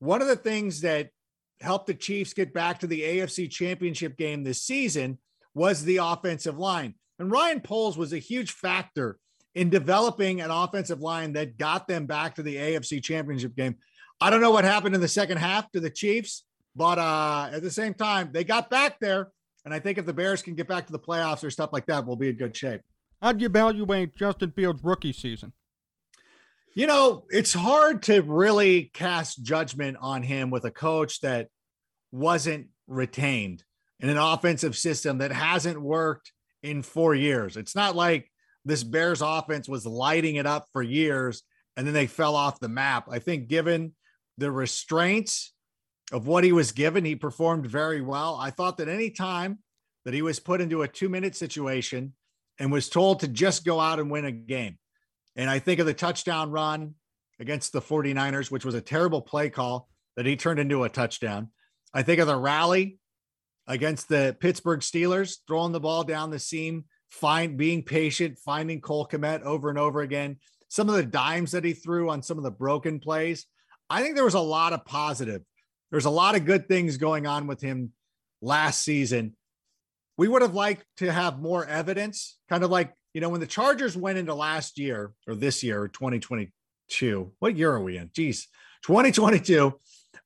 [0.00, 1.10] one of the things that
[1.60, 5.18] helped the Chiefs get back to the AFC championship game this season
[5.54, 6.96] was the offensive line.
[7.20, 9.20] And Ryan Poles was a huge factor
[9.54, 13.76] in developing an offensive line that got them back to the AFC championship game.
[14.20, 16.42] I don't know what happened in the second half to the Chiefs,
[16.78, 19.32] but uh, at the same time, they got back there
[19.68, 21.84] and I think if the Bears can get back to the playoffs or stuff like
[21.86, 22.80] that, we'll be in good shape.
[23.20, 25.52] How'd you evaluate Justin Fields' rookie season?
[26.74, 31.48] You know, it's hard to really cast judgment on him with a coach that
[32.12, 33.62] wasn't retained
[34.00, 37.58] in an offensive system that hasn't worked in four years.
[37.58, 38.30] It's not like
[38.64, 41.42] this Bears offense was lighting it up for years
[41.76, 43.08] and then they fell off the map.
[43.10, 43.92] I think, given
[44.38, 45.52] the restraints
[46.12, 48.36] of what he was given, he performed very well.
[48.40, 49.58] I thought that any time
[50.04, 52.14] that he was put into a two minute situation
[52.58, 54.78] and was told to just go out and win a game.
[55.36, 56.94] And I think of the touchdown run
[57.38, 61.50] against the 49ers, which was a terrible play call that he turned into a touchdown.
[61.94, 62.98] I think of the rally
[63.66, 69.06] against the Pittsburgh Steelers, throwing the ball down the seam, find being patient, finding Cole
[69.06, 70.38] Kmet over and over again.
[70.68, 73.46] Some of the dimes that he threw on some of the broken plays.
[73.88, 75.42] I think there was a lot of positive
[75.90, 77.92] there's a lot of good things going on with him
[78.40, 79.36] last season.
[80.16, 83.46] We would have liked to have more evidence, kind of like, you know, when the
[83.46, 87.32] Chargers went into last year or this year, 2022.
[87.38, 88.10] What year are we in?
[88.14, 88.48] Geez,
[88.84, 89.78] 2022.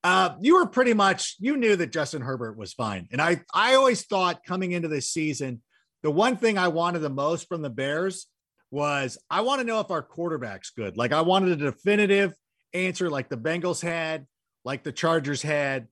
[0.05, 3.07] Uh, you were pretty much you knew that Justin Herbert was fine.
[3.13, 5.63] And I I always thought coming into this season,
[6.03, 8.27] the one thing I wanted the most from the Bears
[8.71, 10.97] was I want to know if our quarterback's good.
[10.97, 12.35] Like I wanted a definitive
[12.75, 14.27] answer like the Bengals had
[14.65, 15.89] like the Chargers had.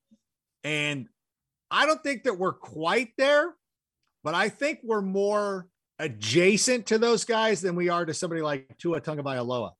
[0.64, 1.08] And
[1.70, 3.54] I don't think that we're quite there,
[4.22, 8.76] but I think we're more adjacent to those guys than we are to somebody like
[8.78, 9.72] Tua Tagovailoa,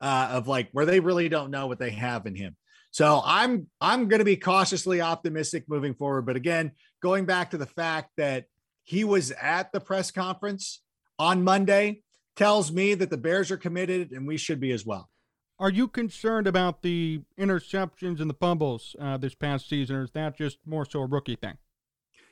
[0.00, 2.56] uh, of like where they really don't know what they have in him.
[2.90, 6.26] So I'm I'm going to be cautiously optimistic moving forward.
[6.26, 8.44] But again, going back to the fact that
[8.84, 10.80] he was at the press conference
[11.18, 12.02] on Monday
[12.36, 15.08] tells me that the Bears are committed, and we should be as well.
[15.58, 20.10] Are you concerned about the interceptions and the fumbles uh, this past season, or is
[20.12, 21.58] that just more so a rookie thing?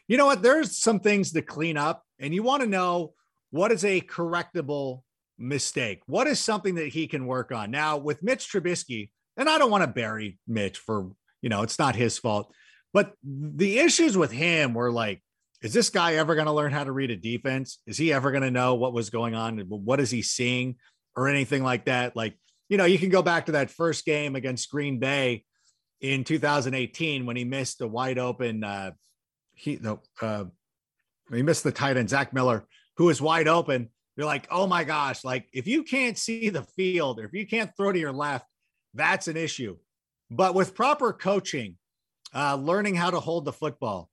[0.09, 0.43] You know what?
[0.43, 3.15] There's some things to clean up, and you want to know
[3.51, 5.03] what is a correctable
[5.39, 6.01] mistake?
[6.07, 7.71] What is something that he can work on?
[7.71, 11.79] Now, with Mitch Trubisky, and I don't want to bury Mitch for, you know, it's
[11.79, 12.53] not his fault,
[12.93, 15.23] but the issues with him were like,
[15.63, 17.79] is this guy ever going to learn how to read a defense?
[17.87, 19.61] Is he ever going to know what was going on?
[19.69, 20.77] What is he seeing
[21.15, 22.17] or anything like that?
[22.17, 22.37] Like,
[22.73, 25.45] you know, you can go back to that first game against Green Bay
[26.01, 28.65] in 2018 when he missed a wide open.
[28.65, 28.93] Uh,
[29.53, 30.45] he no, uh,
[31.31, 33.91] he missed the tight end Zach Miller, who was wide open.
[34.17, 35.23] You're like, oh my gosh!
[35.23, 38.47] Like if you can't see the field or if you can't throw to your left,
[38.95, 39.77] that's an issue.
[40.31, 41.77] But with proper coaching,
[42.35, 44.09] uh, learning how to hold the football,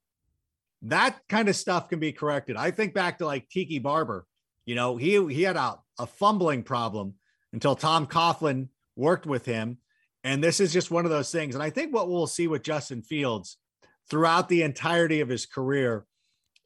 [0.82, 2.58] that kind of stuff can be corrected.
[2.58, 4.26] I think back to like Tiki Barber.
[4.66, 7.14] You know, he he had a, a fumbling problem
[7.52, 9.78] until Tom Coughlin worked with him.
[10.22, 11.54] And this is just one of those things.
[11.54, 13.56] And I think what we'll see with Justin Fields
[14.08, 16.04] throughout the entirety of his career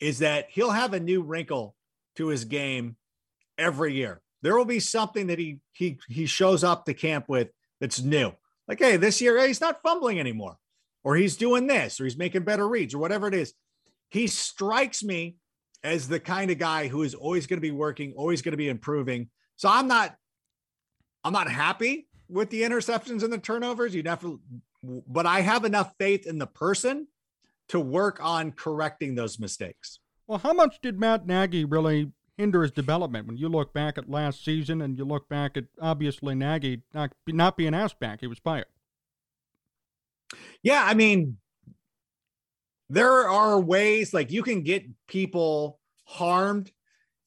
[0.01, 1.77] is that he'll have a new wrinkle
[2.17, 2.97] to his game
[3.59, 4.21] every year.
[4.43, 7.49] There will be something that he he he shows up to camp with
[7.81, 8.33] that's new.
[8.69, 10.57] Like, hey, this year hey, he's not fumbling anymore,
[11.03, 13.55] or he's doing this, or he's making better reads, or whatever it is.
[14.11, 15.37] He strikes me
[15.83, 18.59] as the kind of guy who is always going to be working, always going to
[18.59, 19.29] be improving.
[19.57, 20.15] So I'm not
[21.25, 23.95] I'm not happy with the interceptions and the turnovers.
[23.95, 24.41] You definitely,
[24.83, 27.09] but I have enough faith in the person
[27.69, 29.99] to work on correcting those mistakes.
[30.27, 34.11] Well, how much did Matt Nagy really hinder his development when you look back at
[34.11, 38.21] last season and you look back at obviously Nagy not, not being asked back?
[38.21, 38.67] He was fired.
[40.63, 41.39] Yeah, I mean,
[42.89, 46.71] there are ways like you can get people harmed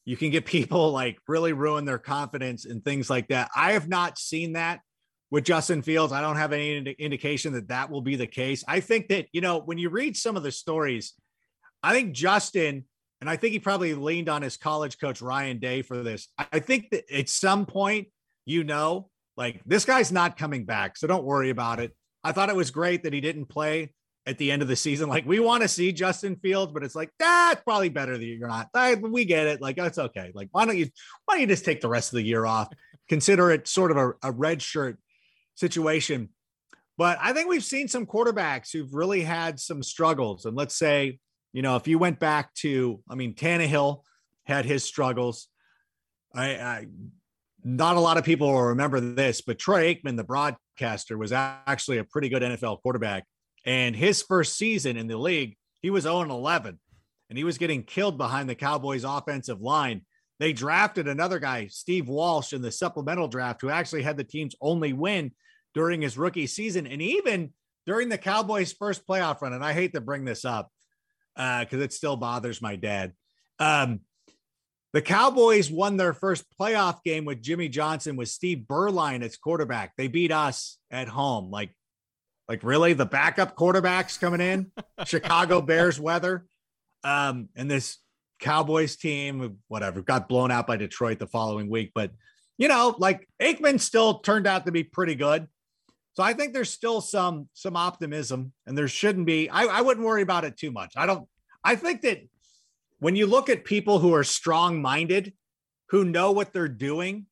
[0.07, 3.51] you can get people like really ruin their confidence and things like that.
[3.55, 4.79] I have not seen that
[5.29, 6.13] with Justin Fields.
[6.13, 8.63] I don't have any ind- indication that that will be the case.
[8.67, 11.13] I think that, you know, when you read some of the stories,
[11.83, 12.85] I think Justin,
[13.19, 16.29] and I think he probably leaned on his college coach, Ryan Day, for this.
[16.37, 18.07] I think that at some point,
[18.45, 20.97] you know, like this guy's not coming back.
[20.97, 21.93] So don't worry about it.
[22.23, 23.91] I thought it was great that he didn't play
[24.27, 25.07] at the end of the season.
[25.07, 28.47] Like we want to see Justin Fields, but it's like that's probably better that you're
[28.47, 28.69] not.
[29.01, 29.61] We get it.
[29.61, 30.31] Like that's okay.
[30.35, 30.89] Like why don't you
[31.25, 32.67] why don't you just take the rest of the year off?
[33.07, 34.99] Consider it sort of a, a red shirt
[35.55, 36.29] situation.
[36.97, 40.45] But I think we've seen some quarterbacks who've really had some struggles.
[40.45, 41.19] And let's say,
[41.53, 44.01] you know, if you went back to, I mean, Tannehill
[44.45, 45.47] had his struggles.
[46.35, 46.85] I, I
[47.63, 51.99] not a lot of people will remember this, but Troy Aikman, the broadcaster, was actually
[51.99, 53.25] a pretty good NFL quarterback
[53.67, 56.79] and his first season in the league, he was 0 11
[57.29, 60.01] and he was getting killed behind the Cowboys offensive line.
[60.39, 64.55] They drafted another guy, Steve Walsh, in the supplemental draft, who actually had the team's
[64.61, 65.31] only win
[65.73, 66.87] during his rookie season.
[66.87, 67.51] And even
[67.85, 70.71] during the Cowboys' first playoff run, and I hate to bring this up
[71.35, 73.13] because uh, it still bothers my dad.
[73.59, 74.01] Um,
[74.93, 79.93] the Cowboys won their first playoff game with Jimmy Johnson with Steve Beuerlein as quarterback.
[79.97, 81.51] They beat us at home.
[81.51, 81.71] Like
[82.47, 82.93] like, really?
[82.93, 84.71] The backup quarterbacks coming in,
[85.05, 86.45] Chicago Bears weather.
[87.03, 87.97] Um, and this
[88.39, 91.91] Cowboys team, whatever, got blown out by Detroit the following week.
[91.93, 92.11] But,
[92.57, 95.47] you know, like Aikman still turned out to be pretty good.
[96.13, 99.51] So I think there's still some some optimism, and there shouldn't be.
[99.51, 100.93] I, I wouldn't worry about it too much.
[100.97, 101.27] I don't.
[101.63, 102.27] I think that
[102.97, 105.33] when you look at people who are strong minded,
[105.89, 107.27] who know what they're doing,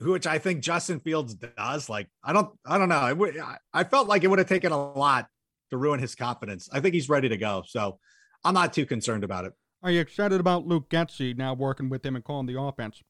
[0.00, 1.88] which I think Justin Fields does.
[1.88, 2.98] Like, I don't, I don't know.
[2.98, 5.26] I, w- I felt like it would have taken a lot
[5.70, 6.68] to ruin his confidence.
[6.72, 7.64] I think he's ready to go.
[7.66, 7.98] So
[8.44, 9.52] I'm not too concerned about it.
[9.82, 13.02] Are you excited about Luke Getsy now working with him and calling the offense?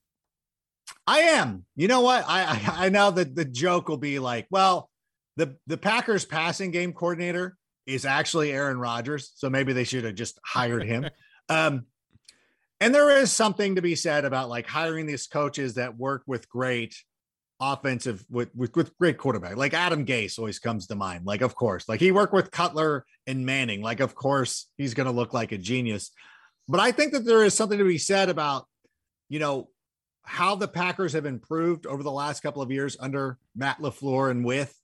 [1.07, 1.64] I am.
[1.77, 2.24] You know what?
[2.27, 4.90] I, I, I know that the joke will be like, well,
[5.37, 9.33] the, the Packers passing game coordinator is actually Aaron Rodgers.
[9.35, 11.09] So maybe they should have just hired him.
[11.48, 11.87] um,
[12.81, 16.49] and there is something to be said about like hiring these coaches that work with
[16.49, 16.95] great
[17.61, 19.57] offensive with, with, with great quarterback.
[19.57, 21.27] Like Adam Gase always comes to mind.
[21.27, 23.83] Like, of course, like he worked with Cutler and Manning.
[23.83, 26.11] Like, of course, he's going to look like a genius.
[26.69, 28.67] But I think that there is something to be said about,
[29.29, 29.71] you know,
[30.23, 34.45] how the Packers have improved over the last couple of years under Matt LaFleur and
[34.45, 34.75] with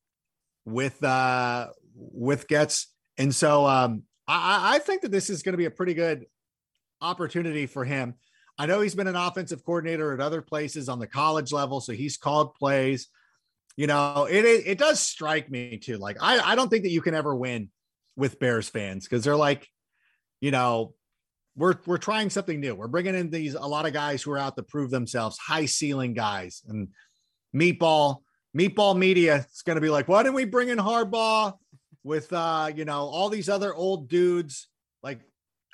[0.65, 2.87] with uh with Getsy.
[3.19, 6.25] And so um I, I think that this is going to be a pretty good
[7.05, 8.15] opportunity for him.
[8.59, 11.93] I know he's been an offensive coordinator at other places on the college level, so
[11.93, 13.09] he's called plays.
[13.77, 15.99] You know, it it, it does strike me too.
[15.99, 17.71] Like I I don't think that you can ever win
[18.17, 19.69] with Bears fans because they're like,
[20.41, 20.95] you know,
[21.57, 22.75] we're we're trying something new.
[22.75, 25.67] We're bringing in these a lot of guys who are out to prove themselves, high
[25.67, 26.89] ceiling guys, and
[27.55, 28.19] meatball
[28.57, 31.55] meatball media is going to be like, why didn't we bring in Harbaugh
[32.05, 34.69] with uh you know all these other old dudes?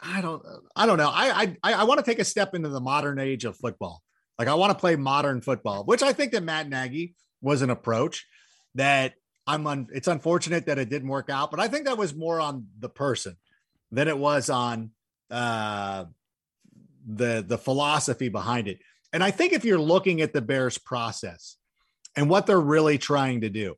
[0.03, 0.43] I don't
[0.75, 1.11] I don't know.
[1.13, 4.03] I I I want to take a step into the modern age of football.
[4.39, 7.71] Like I want to play modern football, which I think that Matt Nagy was an
[7.71, 8.27] approach
[8.75, 9.15] that
[9.47, 9.89] I'm on.
[9.93, 12.89] It's unfortunate that it didn't work out, but I think that was more on the
[12.89, 13.37] person
[13.91, 14.93] than it was on
[15.31, 16.05] uh,
[17.07, 18.79] the the philosophy behind it.
[19.13, 21.57] And I think if you're looking at the Bears process
[22.17, 23.75] and what they're really trying to do,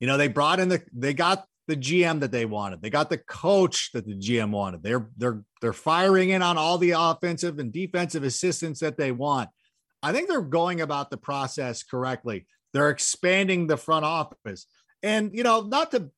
[0.00, 2.80] you know, they brought in the they got the GM that they wanted.
[2.80, 4.82] They got the coach that the GM wanted.
[4.82, 9.50] They're they're they're firing in on all the offensive and defensive assistants that they want.
[10.02, 12.46] I think they're going about the process correctly.
[12.72, 14.66] They're expanding the front office.
[15.02, 16.10] And you know, not to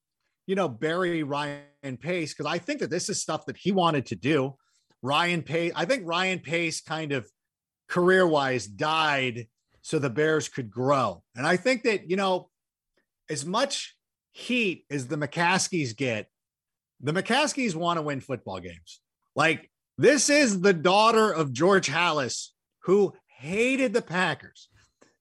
[0.49, 4.07] you know, bury Ryan Pace because I think that this is stuff that he wanted
[4.07, 4.57] to do.
[5.03, 7.31] Ryan Pace, I think Ryan Pace kind of
[7.87, 9.47] career-wise died
[9.83, 11.23] so the Bears could grow.
[11.37, 12.49] And I think that, you know,
[13.29, 13.95] as much
[14.39, 16.29] heat as the McCaskeys get,
[17.01, 19.01] the McCaskeys want to win football games.
[19.35, 22.49] Like this is the daughter of George Halas,
[22.85, 24.69] who hated the Packers.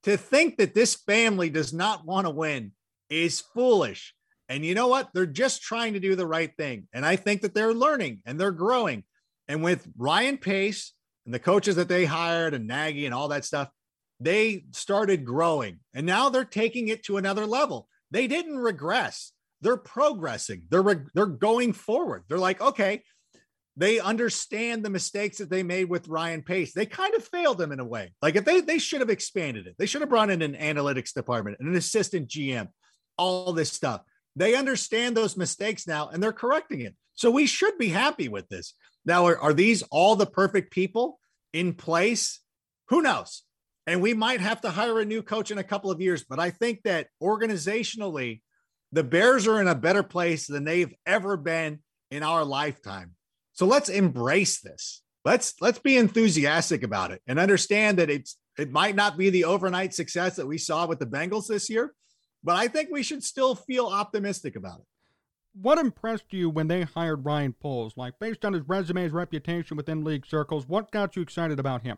[0.03, 2.72] To think that this family does not want to win
[3.09, 4.13] is foolish.
[4.47, 5.09] And you know what?
[5.13, 6.88] They're just trying to do the right thing.
[6.93, 9.03] And I think that they're learning and they're growing.
[9.49, 10.93] And with Ryan Pace
[11.26, 13.70] and the coaches that they hired and Nagy and all that stuff,
[14.20, 17.89] they started growing and now they're taking it to another level.
[18.12, 19.32] They didn't regress.
[19.62, 20.64] They're progressing.
[20.70, 22.24] They're re- they're going forward.
[22.28, 23.03] They're like, okay,
[23.76, 26.74] they understand the mistakes that they made with Ryan Pace.
[26.74, 28.14] They kind of failed them in a way.
[28.22, 29.76] Like if they they should have expanded it.
[29.78, 32.70] They should have brought in an analytics department, an assistant GM,
[33.18, 34.01] all this stuff.
[34.36, 36.95] They understand those mistakes now and they're correcting it.
[37.16, 38.74] So we should be happy with this.
[39.05, 41.20] Now, are, are these all the perfect people
[41.53, 42.41] in place?
[42.89, 43.43] Who knows?
[43.88, 46.23] And we might have to hire a new coach in a couple of years.
[46.23, 48.41] But I think that organizationally,
[48.91, 51.79] the Bears are in a better place than they've ever been
[52.11, 53.15] in our lifetime.
[53.53, 55.01] So let's embrace this.
[55.25, 59.43] Let's let's be enthusiastic about it and understand that it's it might not be the
[59.43, 61.93] overnight success that we saw with the Bengals this year,
[62.43, 64.85] but I think we should still feel optimistic about it.
[65.59, 67.97] What impressed you when they hired Ryan Poles?
[67.97, 71.81] Like based on his resume, his reputation within league circles, what got you excited about
[71.81, 71.97] him?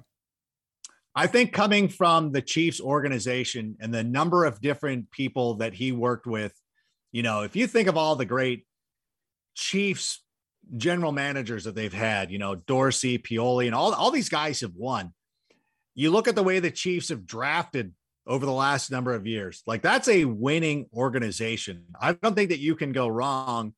[1.16, 5.92] I think coming from the Chiefs organization and the number of different people that he
[5.92, 6.54] worked with,
[7.12, 8.66] you know, if you think of all the great
[9.56, 10.24] Chiefs
[10.78, 14.76] general managers that they've had, you know, Dorsey, Pioli, and all, all these guys have
[14.76, 15.14] won.
[15.96, 17.94] You look at the way the Chiefs have drafted
[18.28, 19.64] over the last number of years.
[19.66, 21.86] Like that's a winning organization.
[22.00, 23.74] I don't think that you can go wrong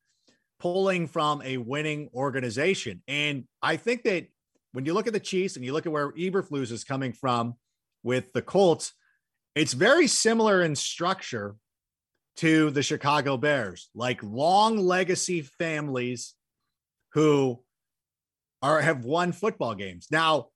[0.59, 3.01] pulling from a winning organization.
[3.07, 4.27] And I think that
[4.73, 7.55] when you look at the Chiefs and you look at where Eberflus is coming from
[8.03, 8.93] with the Colts,
[9.55, 11.55] it's very similar in structure
[12.37, 16.33] to the Chicago Bears, like long legacy families
[17.13, 17.61] who
[18.61, 20.07] are have won football games.
[20.11, 20.47] Now,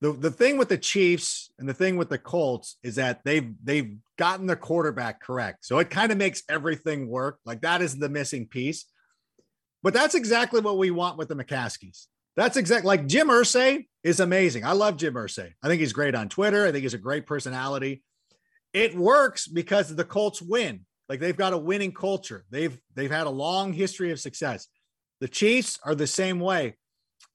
[0.00, 3.52] the, the thing with the Chiefs and the thing with the Colts is that they've
[3.62, 5.64] they've gotten the quarterback correct.
[5.64, 7.38] So it kind of makes everything work.
[7.44, 8.84] Like that is the missing piece.
[9.82, 12.06] But that's exactly what we want with the McCaskeys.
[12.36, 14.64] That's exactly like Jim Irsay is amazing.
[14.64, 15.52] I love Jim Irsay.
[15.62, 16.66] I think he's great on Twitter.
[16.66, 18.02] I think he's a great personality.
[18.72, 20.84] It works because the Colts win.
[21.08, 22.44] Like they've got a winning culture.
[22.50, 24.66] They've they've had a long history of success.
[25.20, 26.76] The Chiefs are the same way.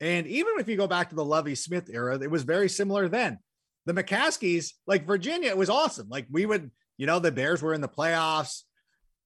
[0.02, 3.08] And even if you go back to the Lovie Smith era, it was very similar
[3.08, 3.40] then.
[3.86, 6.10] The McCaskeys, like Virginia, it was awesome.
[6.10, 8.64] Like we would, you know, the Bears were in the playoffs.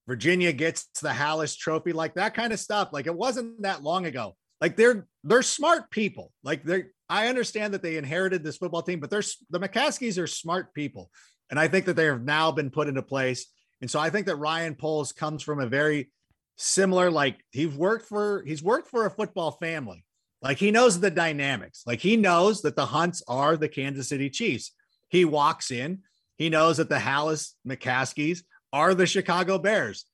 [0.08, 2.90] Virginia gets the Halas trophy, like that kind of stuff.
[2.92, 4.36] Like it wasn't that long ago.
[4.64, 6.32] Like they're they're smart people.
[6.42, 10.26] Like they're I understand that they inherited this football team, but they're the McCaskeys are
[10.26, 11.12] smart people.
[11.50, 13.46] And I think that they have now been put into place.
[13.82, 16.12] And so I think that Ryan Poles comes from a very
[16.56, 20.06] similar, like he's worked for he's worked for a football family.
[20.42, 21.84] Like he knows the dynamics.
[21.86, 24.72] Like he knows that the Hunts are the Kansas City Chiefs.
[25.10, 26.04] He walks in,
[26.38, 30.06] he knows that the Halas McCaskeys are the Chicago Bears.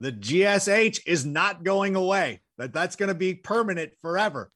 [0.00, 2.40] The GSH is not going away.
[2.58, 4.50] That that's going to be permanent forever.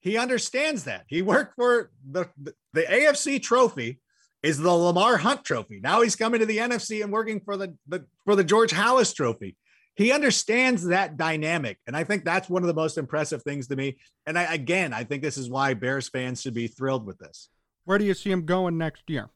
[0.00, 1.04] He understands that.
[1.06, 4.00] He worked for the, the the AFC trophy
[4.42, 5.80] is the Lamar Hunt trophy.
[5.80, 9.14] Now he's coming to the NFC and working for the, the for the George Halas
[9.14, 9.56] trophy
[9.94, 11.78] he understands that dynamic.
[11.86, 13.98] And I think that's one of the most impressive things to me.
[14.26, 17.48] And I, again, I think this is why Bears fans should be thrilled with this.
[17.84, 19.28] Where do you see him going next year?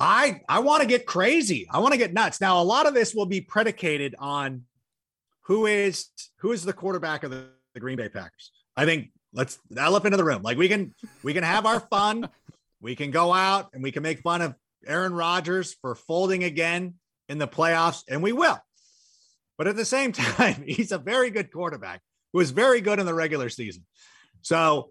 [0.00, 1.66] I I want to get crazy.
[1.70, 2.40] I want to get nuts.
[2.40, 4.62] Now, a lot of this will be predicated on
[5.42, 8.52] who is who is the quarterback of the, the Green Bay Packers.
[8.76, 10.42] I think let's elephant in the room.
[10.42, 12.28] Like we can we can have our fun.
[12.80, 14.54] we can go out and we can make fun of
[14.86, 16.94] Aaron Rodgers for folding again
[17.28, 18.58] in the playoffs, and we will.
[19.58, 22.00] But at the same time, he's a very good quarterback
[22.32, 23.84] who is very good in the regular season.
[24.42, 24.90] So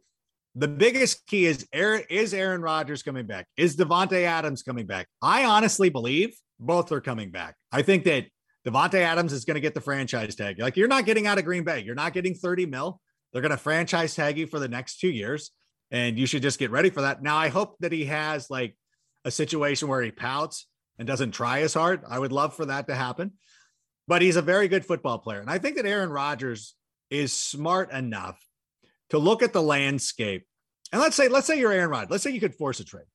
[0.55, 3.47] the biggest key is Aaron, is Aaron Rodgers coming back?
[3.57, 5.07] Is Davante Adams coming back?
[5.21, 7.55] I honestly believe both are coming back.
[7.71, 8.25] I think that
[8.66, 10.59] Davante Adams is going to get the franchise tag.
[10.59, 11.80] Like you're not getting out of Green Bay.
[11.80, 13.01] You're not getting 30 mil.
[13.32, 15.51] They're going to franchise tag you for the next two years.
[15.89, 17.22] And you should just get ready for that.
[17.22, 18.78] Now, I hope that he has like
[19.26, 22.03] a situation where he pouts and doesn't try as hard.
[22.07, 23.34] I would love for that to happen
[24.07, 25.39] but he's a very good football player.
[25.39, 26.76] And I think that Aaron Rodgers
[27.09, 28.39] is smart enough
[29.09, 30.45] to look at the landscape.
[30.91, 32.12] And let's say, let's say you're Aaron Rodgers.
[32.12, 33.05] Let's say you could force a trade.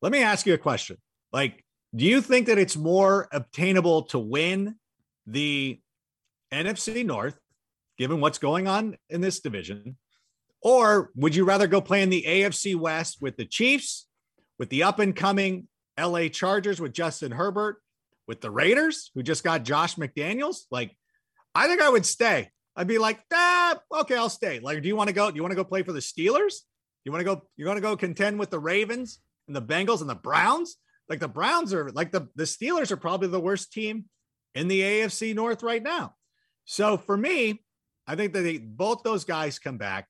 [0.00, 0.96] Let me ask you a question.
[1.32, 1.63] Like,
[1.94, 4.76] do you think that it's more obtainable to win
[5.26, 5.80] the
[6.52, 7.38] NFC North,
[7.98, 9.96] given what's going on in this division?
[10.60, 14.06] Or would you rather go play in the AFC West with the Chiefs,
[14.58, 15.68] with the up and coming
[15.98, 17.80] LA Chargers with Justin Herbert,
[18.26, 20.96] with the Raiders, who just got Josh McDaniels, like
[21.54, 22.50] I think I would stay.
[22.74, 24.58] I'd be like, ah, okay, I'll stay.
[24.58, 25.30] Like, do you want to go?
[25.30, 26.54] Do you want to go play for the Steelers?
[27.04, 27.42] You want to go?
[27.56, 30.76] You want to go contend with the Ravens and the Bengals and the Browns?
[31.08, 34.06] Like the Browns are like the the Steelers are probably the worst team
[34.54, 36.14] in the AFC North right now.
[36.64, 37.62] So for me,
[38.06, 40.08] I think that they, both those guys come back.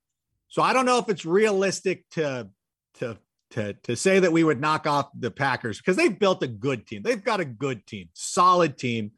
[0.49, 2.49] So I don't know if it's realistic to
[2.95, 3.19] to
[3.51, 6.87] to to say that we would knock off the Packers because they've built a good
[6.87, 7.03] team.
[7.03, 9.13] They've got a good team, solid team.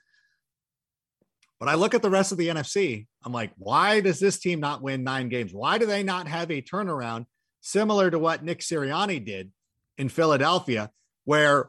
[1.59, 4.61] But I look at the rest of the NFC, I'm like, why does this team
[4.61, 5.55] not win nine games?
[5.55, 7.24] Why do they not have a turnaround
[7.62, 9.51] similar to what Nick Sirianni did
[9.97, 10.91] in Philadelphia,
[11.27, 11.68] where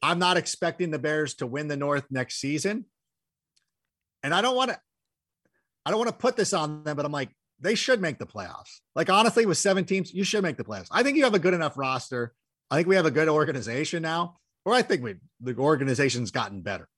[0.00, 2.84] I'm not expecting the Bears to win the North next season?
[4.22, 4.78] And I don't want to,
[5.84, 8.26] I don't want to put this on them, but I'm like, they should make the
[8.26, 8.80] playoffs.
[8.94, 10.88] Like honestly, with seven teams, you should make the playoffs.
[10.92, 12.32] I think you have a good enough roster.
[12.70, 16.62] I think we have a good organization now, or I think we the organization's gotten
[16.62, 16.88] better.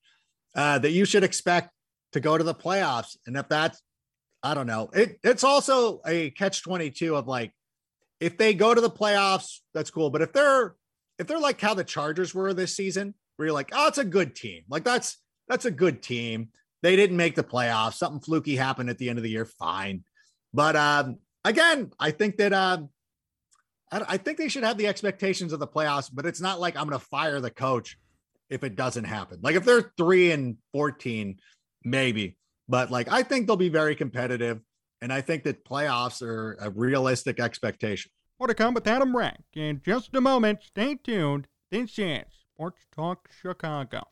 [0.54, 1.70] Uh, that you should expect
[2.12, 3.16] to go to the playoffs.
[3.26, 3.80] And if that's,
[4.42, 7.52] I don't know, it, it's also a catch 22 of like,
[8.20, 10.10] if they go to the playoffs, that's cool.
[10.10, 10.74] But if they're,
[11.18, 14.04] if they're like how the Chargers were this season, where you're like, oh, it's a
[14.04, 14.62] good team.
[14.68, 16.48] Like that's, that's a good team.
[16.82, 17.94] They didn't make the playoffs.
[17.94, 19.44] Something fluky happened at the end of the year.
[19.44, 20.04] Fine.
[20.52, 22.90] But um, again, I think that um,
[23.90, 26.76] I, I think they should have the expectations of the playoffs, but it's not like
[26.76, 27.98] I'm going to fire the coach
[28.50, 29.38] if it doesn't happen.
[29.42, 31.38] Like if they're three and 14,
[31.84, 32.36] maybe.
[32.68, 34.60] But like I think they'll be very competitive.
[35.00, 38.12] And I think that playoffs are a realistic expectation.
[38.38, 40.62] More to come with Adam Rank in just a moment.
[40.62, 41.48] Stay tuned.
[41.70, 42.24] This is
[42.54, 44.08] Sports Talk Chicago.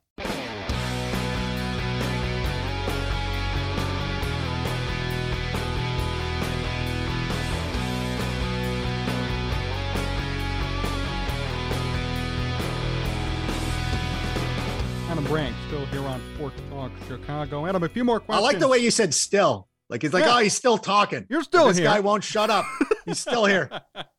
[15.09, 17.67] Adam Rank still here on Sports Talk Chicago.
[17.67, 18.41] Adam, a few more questions.
[18.45, 19.69] I like the way you said still.
[19.89, 20.37] Like he's like, Yeah.
[20.37, 21.27] oh, he's still talking.
[21.29, 21.87] You're still this here.
[21.87, 22.65] guy won't shut up.
[23.07, 23.69] He's still here.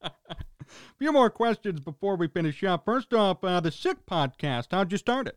[1.02, 2.86] few more questions before we finish up.
[2.86, 4.68] First off, uh, the Sick Podcast.
[4.70, 5.36] How'd you start it?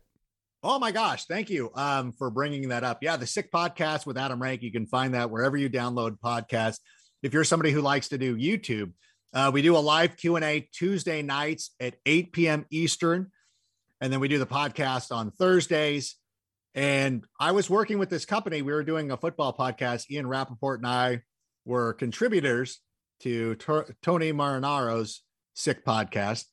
[0.61, 2.99] Oh my gosh, thank you um, for bringing that up.
[3.01, 4.61] Yeah, the Sick Podcast with Adam Rank.
[4.61, 6.81] You can find that wherever you download podcasts.
[7.23, 8.91] If you're somebody who likes to do YouTube,
[9.33, 12.67] uh, we do a live Q and A Tuesday nights at 8 p.m.
[12.69, 13.31] Eastern,
[13.99, 16.15] and then we do the podcast on Thursdays.
[16.75, 18.61] And I was working with this company.
[18.61, 20.11] We were doing a football podcast.
[20.11, 21.21] Ian Rapoport and I
[21.65, 22.81] were contributors
[23.21, 25.23] to Tor- Tony Marinaro's
[25.55, 26.45] Sick Podcast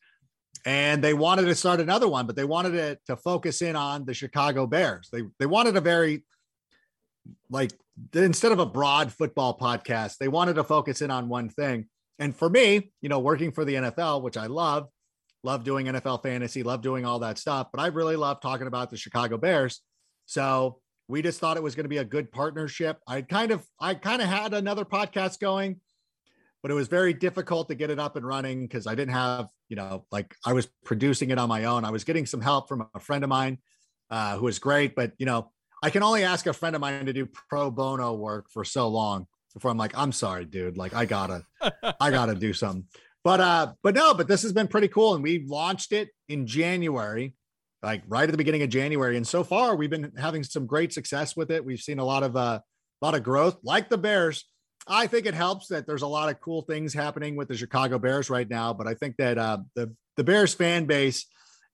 [0.65, 4.05] and they wanted to start another one, but they wanted it to focus in on
[4.05, 5.09] the Chicago Bears.
[5.13, 6.25] They they wanted a very
[7.51, 7.73] like
[8.15, 11.87] instead of a broad football podcast, they wanted to focus in on one thing.
[12.19, 14.89] And for me, you know, working for the NFL, which I love,
[15.43, 18.91] love doing NFL fantasy, love doing all that stuff, but I really love talking about
[18.91, 19.81] the Chicago Bears.
[20.27, 20.79] So
[21.09, 22.99] we just thought it was going to be a good partnership.
[23.09, 25.81] I kind of I kind of had another podcast going,
[26.63, 29.49] but it was very difficult to get it up and running because I didn't have,
[29.69, 31.85] you know, like I was producing it on my own.
[31.85, 33.59] I was getting some help from a friend of mine
[34.11, 35.51] uh, who was great, but you know,
[35.83, 38.89] I can only ask a friend of mine to do pro bono work for so
[38.89, 40.77] long before I'm like, I'm sorry, dude.
[40.77, 41.43] Like I gotta,
[42.01, 42.87] I gotta do something.
[43.25, 45.15] But uh, but no, but this has been pretty cool.
[45.15, 47.35] And we launched it in January,
[47.83, 49.17] like right at the beginning of January.
[49.17, 51.65] And so far we've been having some great success with it.
[51.65, 54.45] We've seen a lot of uh, a lot of growth, like the Bears.
[54.87, 57.99] I think it helps that there's a lot of cool things happening with the Chicago
[57.99, 58.73] Bears right now.
[58.73, 61.27] But I think that uh, the the Bears fan base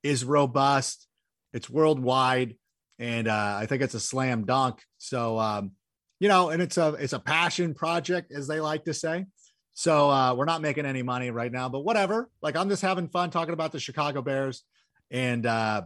[0.02, 1.06] is robust.
[1.52, 2.56] It's worldwide,
[2.98, 4.82] and uh, I think it's a slam dunk.
[4.98, 5.72] So um,
[6.20, 9.24] you know, and it's a it's a passion project, as they like to say.
[9.72, 12.28] So uh, we're not making any money right now, but whatever.
[12.42, 14.64] Like I'm just having fun talking about the Chicago Bears,
[15.10, 15.82] and uh,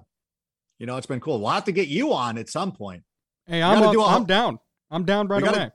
[0.78, 1.38] you know, it's been cool.
[1.40, 3.04] We'll have to get you on at some point.
[3.46, 4.58] Hey, I'm, up- do a- I'm down.
[4.90, 5.70] I'm down right gotta- away.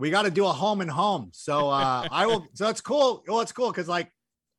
[0.00, 1.30] We got to do a home and home.
[1.32, 2.46] So uh, I will.
[2.54, 3.22] So it's cool.
[3.28, 4.10] Well, it's cool because like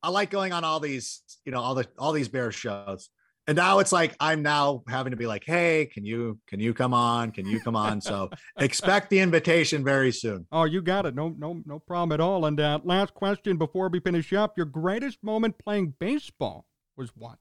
[0.02, 3.10] I like going on all these, you know, all the all these bear shows.
[3.48, 6.72] And now it's like I'm now having to be like, hey, can you can you
[6.72, 7.32] come on?
[7.32, 8.00] Can you come on?
[8.00, 10.46] So expect the invitation very soon.
[10.52, 11.14] Oh, you got it.
[11.16, 12.46] No, no, no problem at all.
[12.46, 16.66] And uh, last question before we finish up: Your greatest moment playing baseball
[16.96, 17.38] was what?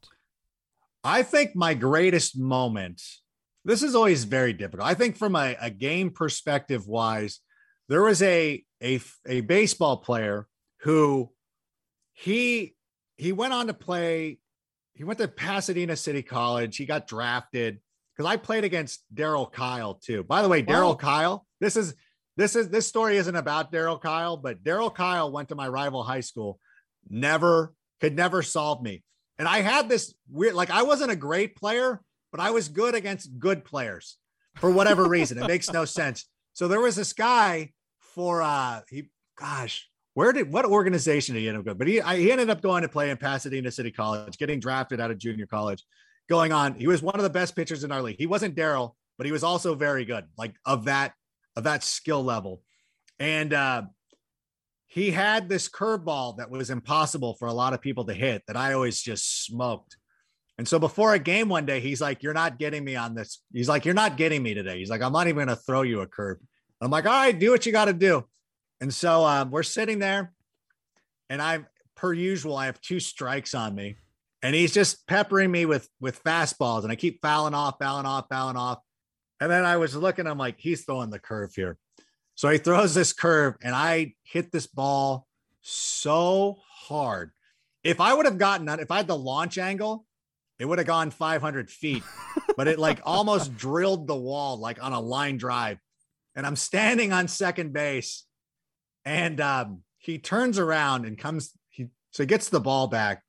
[1.04, 3.02] I think my greatest moment.
[3.64, 4.90] This is always very difficult.
[4.90, 7.42] I think from a, a game perspective wise,
[7.92, 10.48] there was a a a baseball player
[10.80, 11.30] who
[12.14, 12.74] he
[13.18, 14.40] he went on to play.
[14.94, 16.78] He went to Pasadena City College.
[16.78, 17.80] He got drafted
[18.16, 20.24] because I played against Darryl Kile too.
[20.24, 20.96] By the way, Darryl Wow.
[20.96, 21.46] Kile.
[21.60, 21.94] This is
[22.38, 26.02] this is this story isn't about Darryl Kile, but Darryl Kile went to my rival
[26.02, 26.60] high school.
[27.10, 29.04] Never could never solve me.
[29.38, 32.96] And I had this weird, like I wasn't a great player, but I was good
[32.96, 34.18] against good players
[34.56, 35.40] for whatever reason.
[35.40, 36.26] It makes no sense.
[36.54, 37.74] So there was this guy
[38.14, 41.78] for uh he gosh, where did what organization did he end up going?
[41.78, 45.00] But he I, he ended up going to play in Pasadena City College, getting drafted
[45.00, 45.84] out of junior college,
[46.30, 46.76] going on.
[46.76, 48.18] He was one of the best pitchers in our league.
[48.18, 51.14] He wasn't Darryl, but he was also very good, like of that
[51.56, 52.62] of that skill level.
[53.20, 53.84] And uh,
[54.88, 58.58] he had this curveball that was impossible for a lot of people to hit that
[58.58, 59.96] I always just smoked.
[60.58, 63.42] And so before a game one day, he's like, You're not getting me on this.
[63.54, 64.80] He's like, You're not getting me today.
[64.80, 66.38] He's like, I'm not even going to throw you a curve.
[66.82, 68.26] I'm like, All right, do what you got to do.
[68.80, 70.34] And so um, we're sitting there,
[71.30, 73.98] and I'm per usual, I have two strikes on me,
[74.42, 78.26] and he's just peppering me with with fastballs, and I keep fouling off, fouling off,
[78.30, 78.80] fouling off.
[79.40, 81.78] And then I was looking, I'm like, he's throwing the curve here.
[82.36, 85.28] So he throws this curve, and I hit this ball
[85.62, 87.32] so hard.
[87.84, 90.06] If I would have gotten that, if I had the launch angle,
[90.60, 92.04] it would have gone 500 feet,
[92.56, 95.80] but it like almost drilled the wall like on a line drive.
[96.36, 98.26] And I'm standing on second base
[99.06, 101.52] and um, he turns around and comes.
[101.70, 103.24] He so he gets the ball back,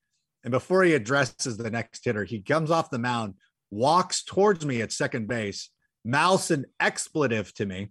[0.45, 3.35] and before he addresses the next hitter, he comes off the mound,
[3.71, 5.71] walks towards me at second base,
[6.05, 7.91] mouths an expletive to me,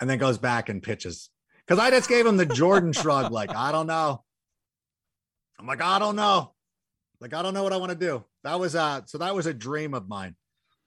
[0.00, 1.30] and then goes back and pitches.
[1.66, 4.24] Because I just gave him the Jordan shrug, like I don't know.
[5.58, 6.54] I'm like I don't know,
[7.20, 8.24] like I don't know what I want to do.
[8.44, 10.36] That was uh so that was a dream of mine.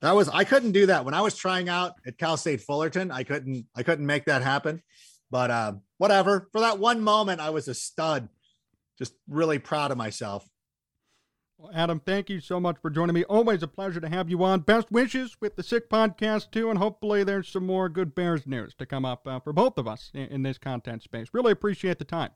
[0.04, 3.10] That was I couldn't do that when I was trying out at Cal State Fullerton.
[3.10, 4.82] I couldn't I couldn't make that happen.
[5.30, 6.46] But uh, whatever.
[6.52, 8.28] For that one moment, I was a stud.
[8.98, 10.46] Just really proud of myself.
[11.56, 13.24] Well, Adam, thank you so much for joining me.
[13.24, 14.60] Always a pleasure to have you on.
[14.60, 18.74] Best wishes with the Sick Podcast, too, and hopefully there's some more good Bears news
[18.74, 21.28] to come up uh, for both of us in, in, this content space.
[21.32, 22.30] Really appreciate the time.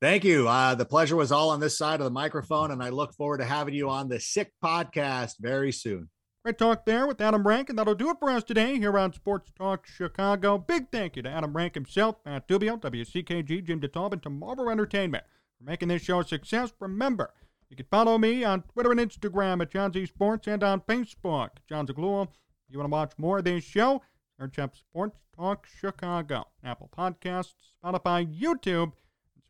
[0.00, 0.46] Thank you.
[0.46, 3.38] Uh, the pleasure was all on this side of the microphone, and I look forward
[3.38, 6.08] to having you on the Sick Podcast very soon.
[6.44, 9.12] Great talk there with Adam Rank, and that'll do it for us today here on
[9.12, 10.58] Sports Talk Chicago.
[10.58, 14.68] Big thank you to Adam Rank himself, Matt Dubio, WCKG, Jim DeTalb, and to Marvel
[14.68, 15.22] Entertainment
[15.56, 16.72] for making this show a success.
[16.80, 17.32] Remember,
[17.70, 21.50] you can follow me on Twitter and Instagram at Jon Z Sports and on Facebook,
[21.68, 22.24] Jon Zaghloul.
[22.24, 22.30] If
[22.70, 24.02] you want to watch more of this show,
[24.36, 28.94] search up Sports Talk Chicago, Apple Podcasts, Spotify, YouTube,
[29.36, 29.44] and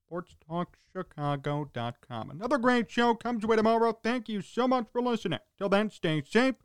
[0.93, 2.31] SportsTalkChicago.com.
[2.31, 3.99] Another great show comes away tomorrow.
[4.05, 5.39] Thank you so much for listening.
[5.57, 6.57] Till then, stay safe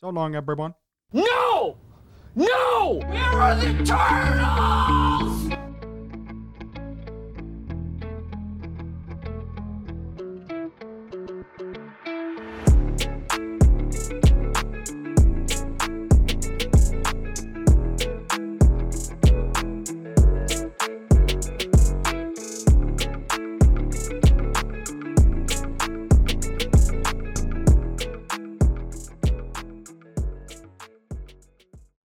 [0.00, 0.74] so long, everyone.
[1.12, 1.76] No!
[2.34, 3.00] No!
[3.06, 5.53] Where are the turtles?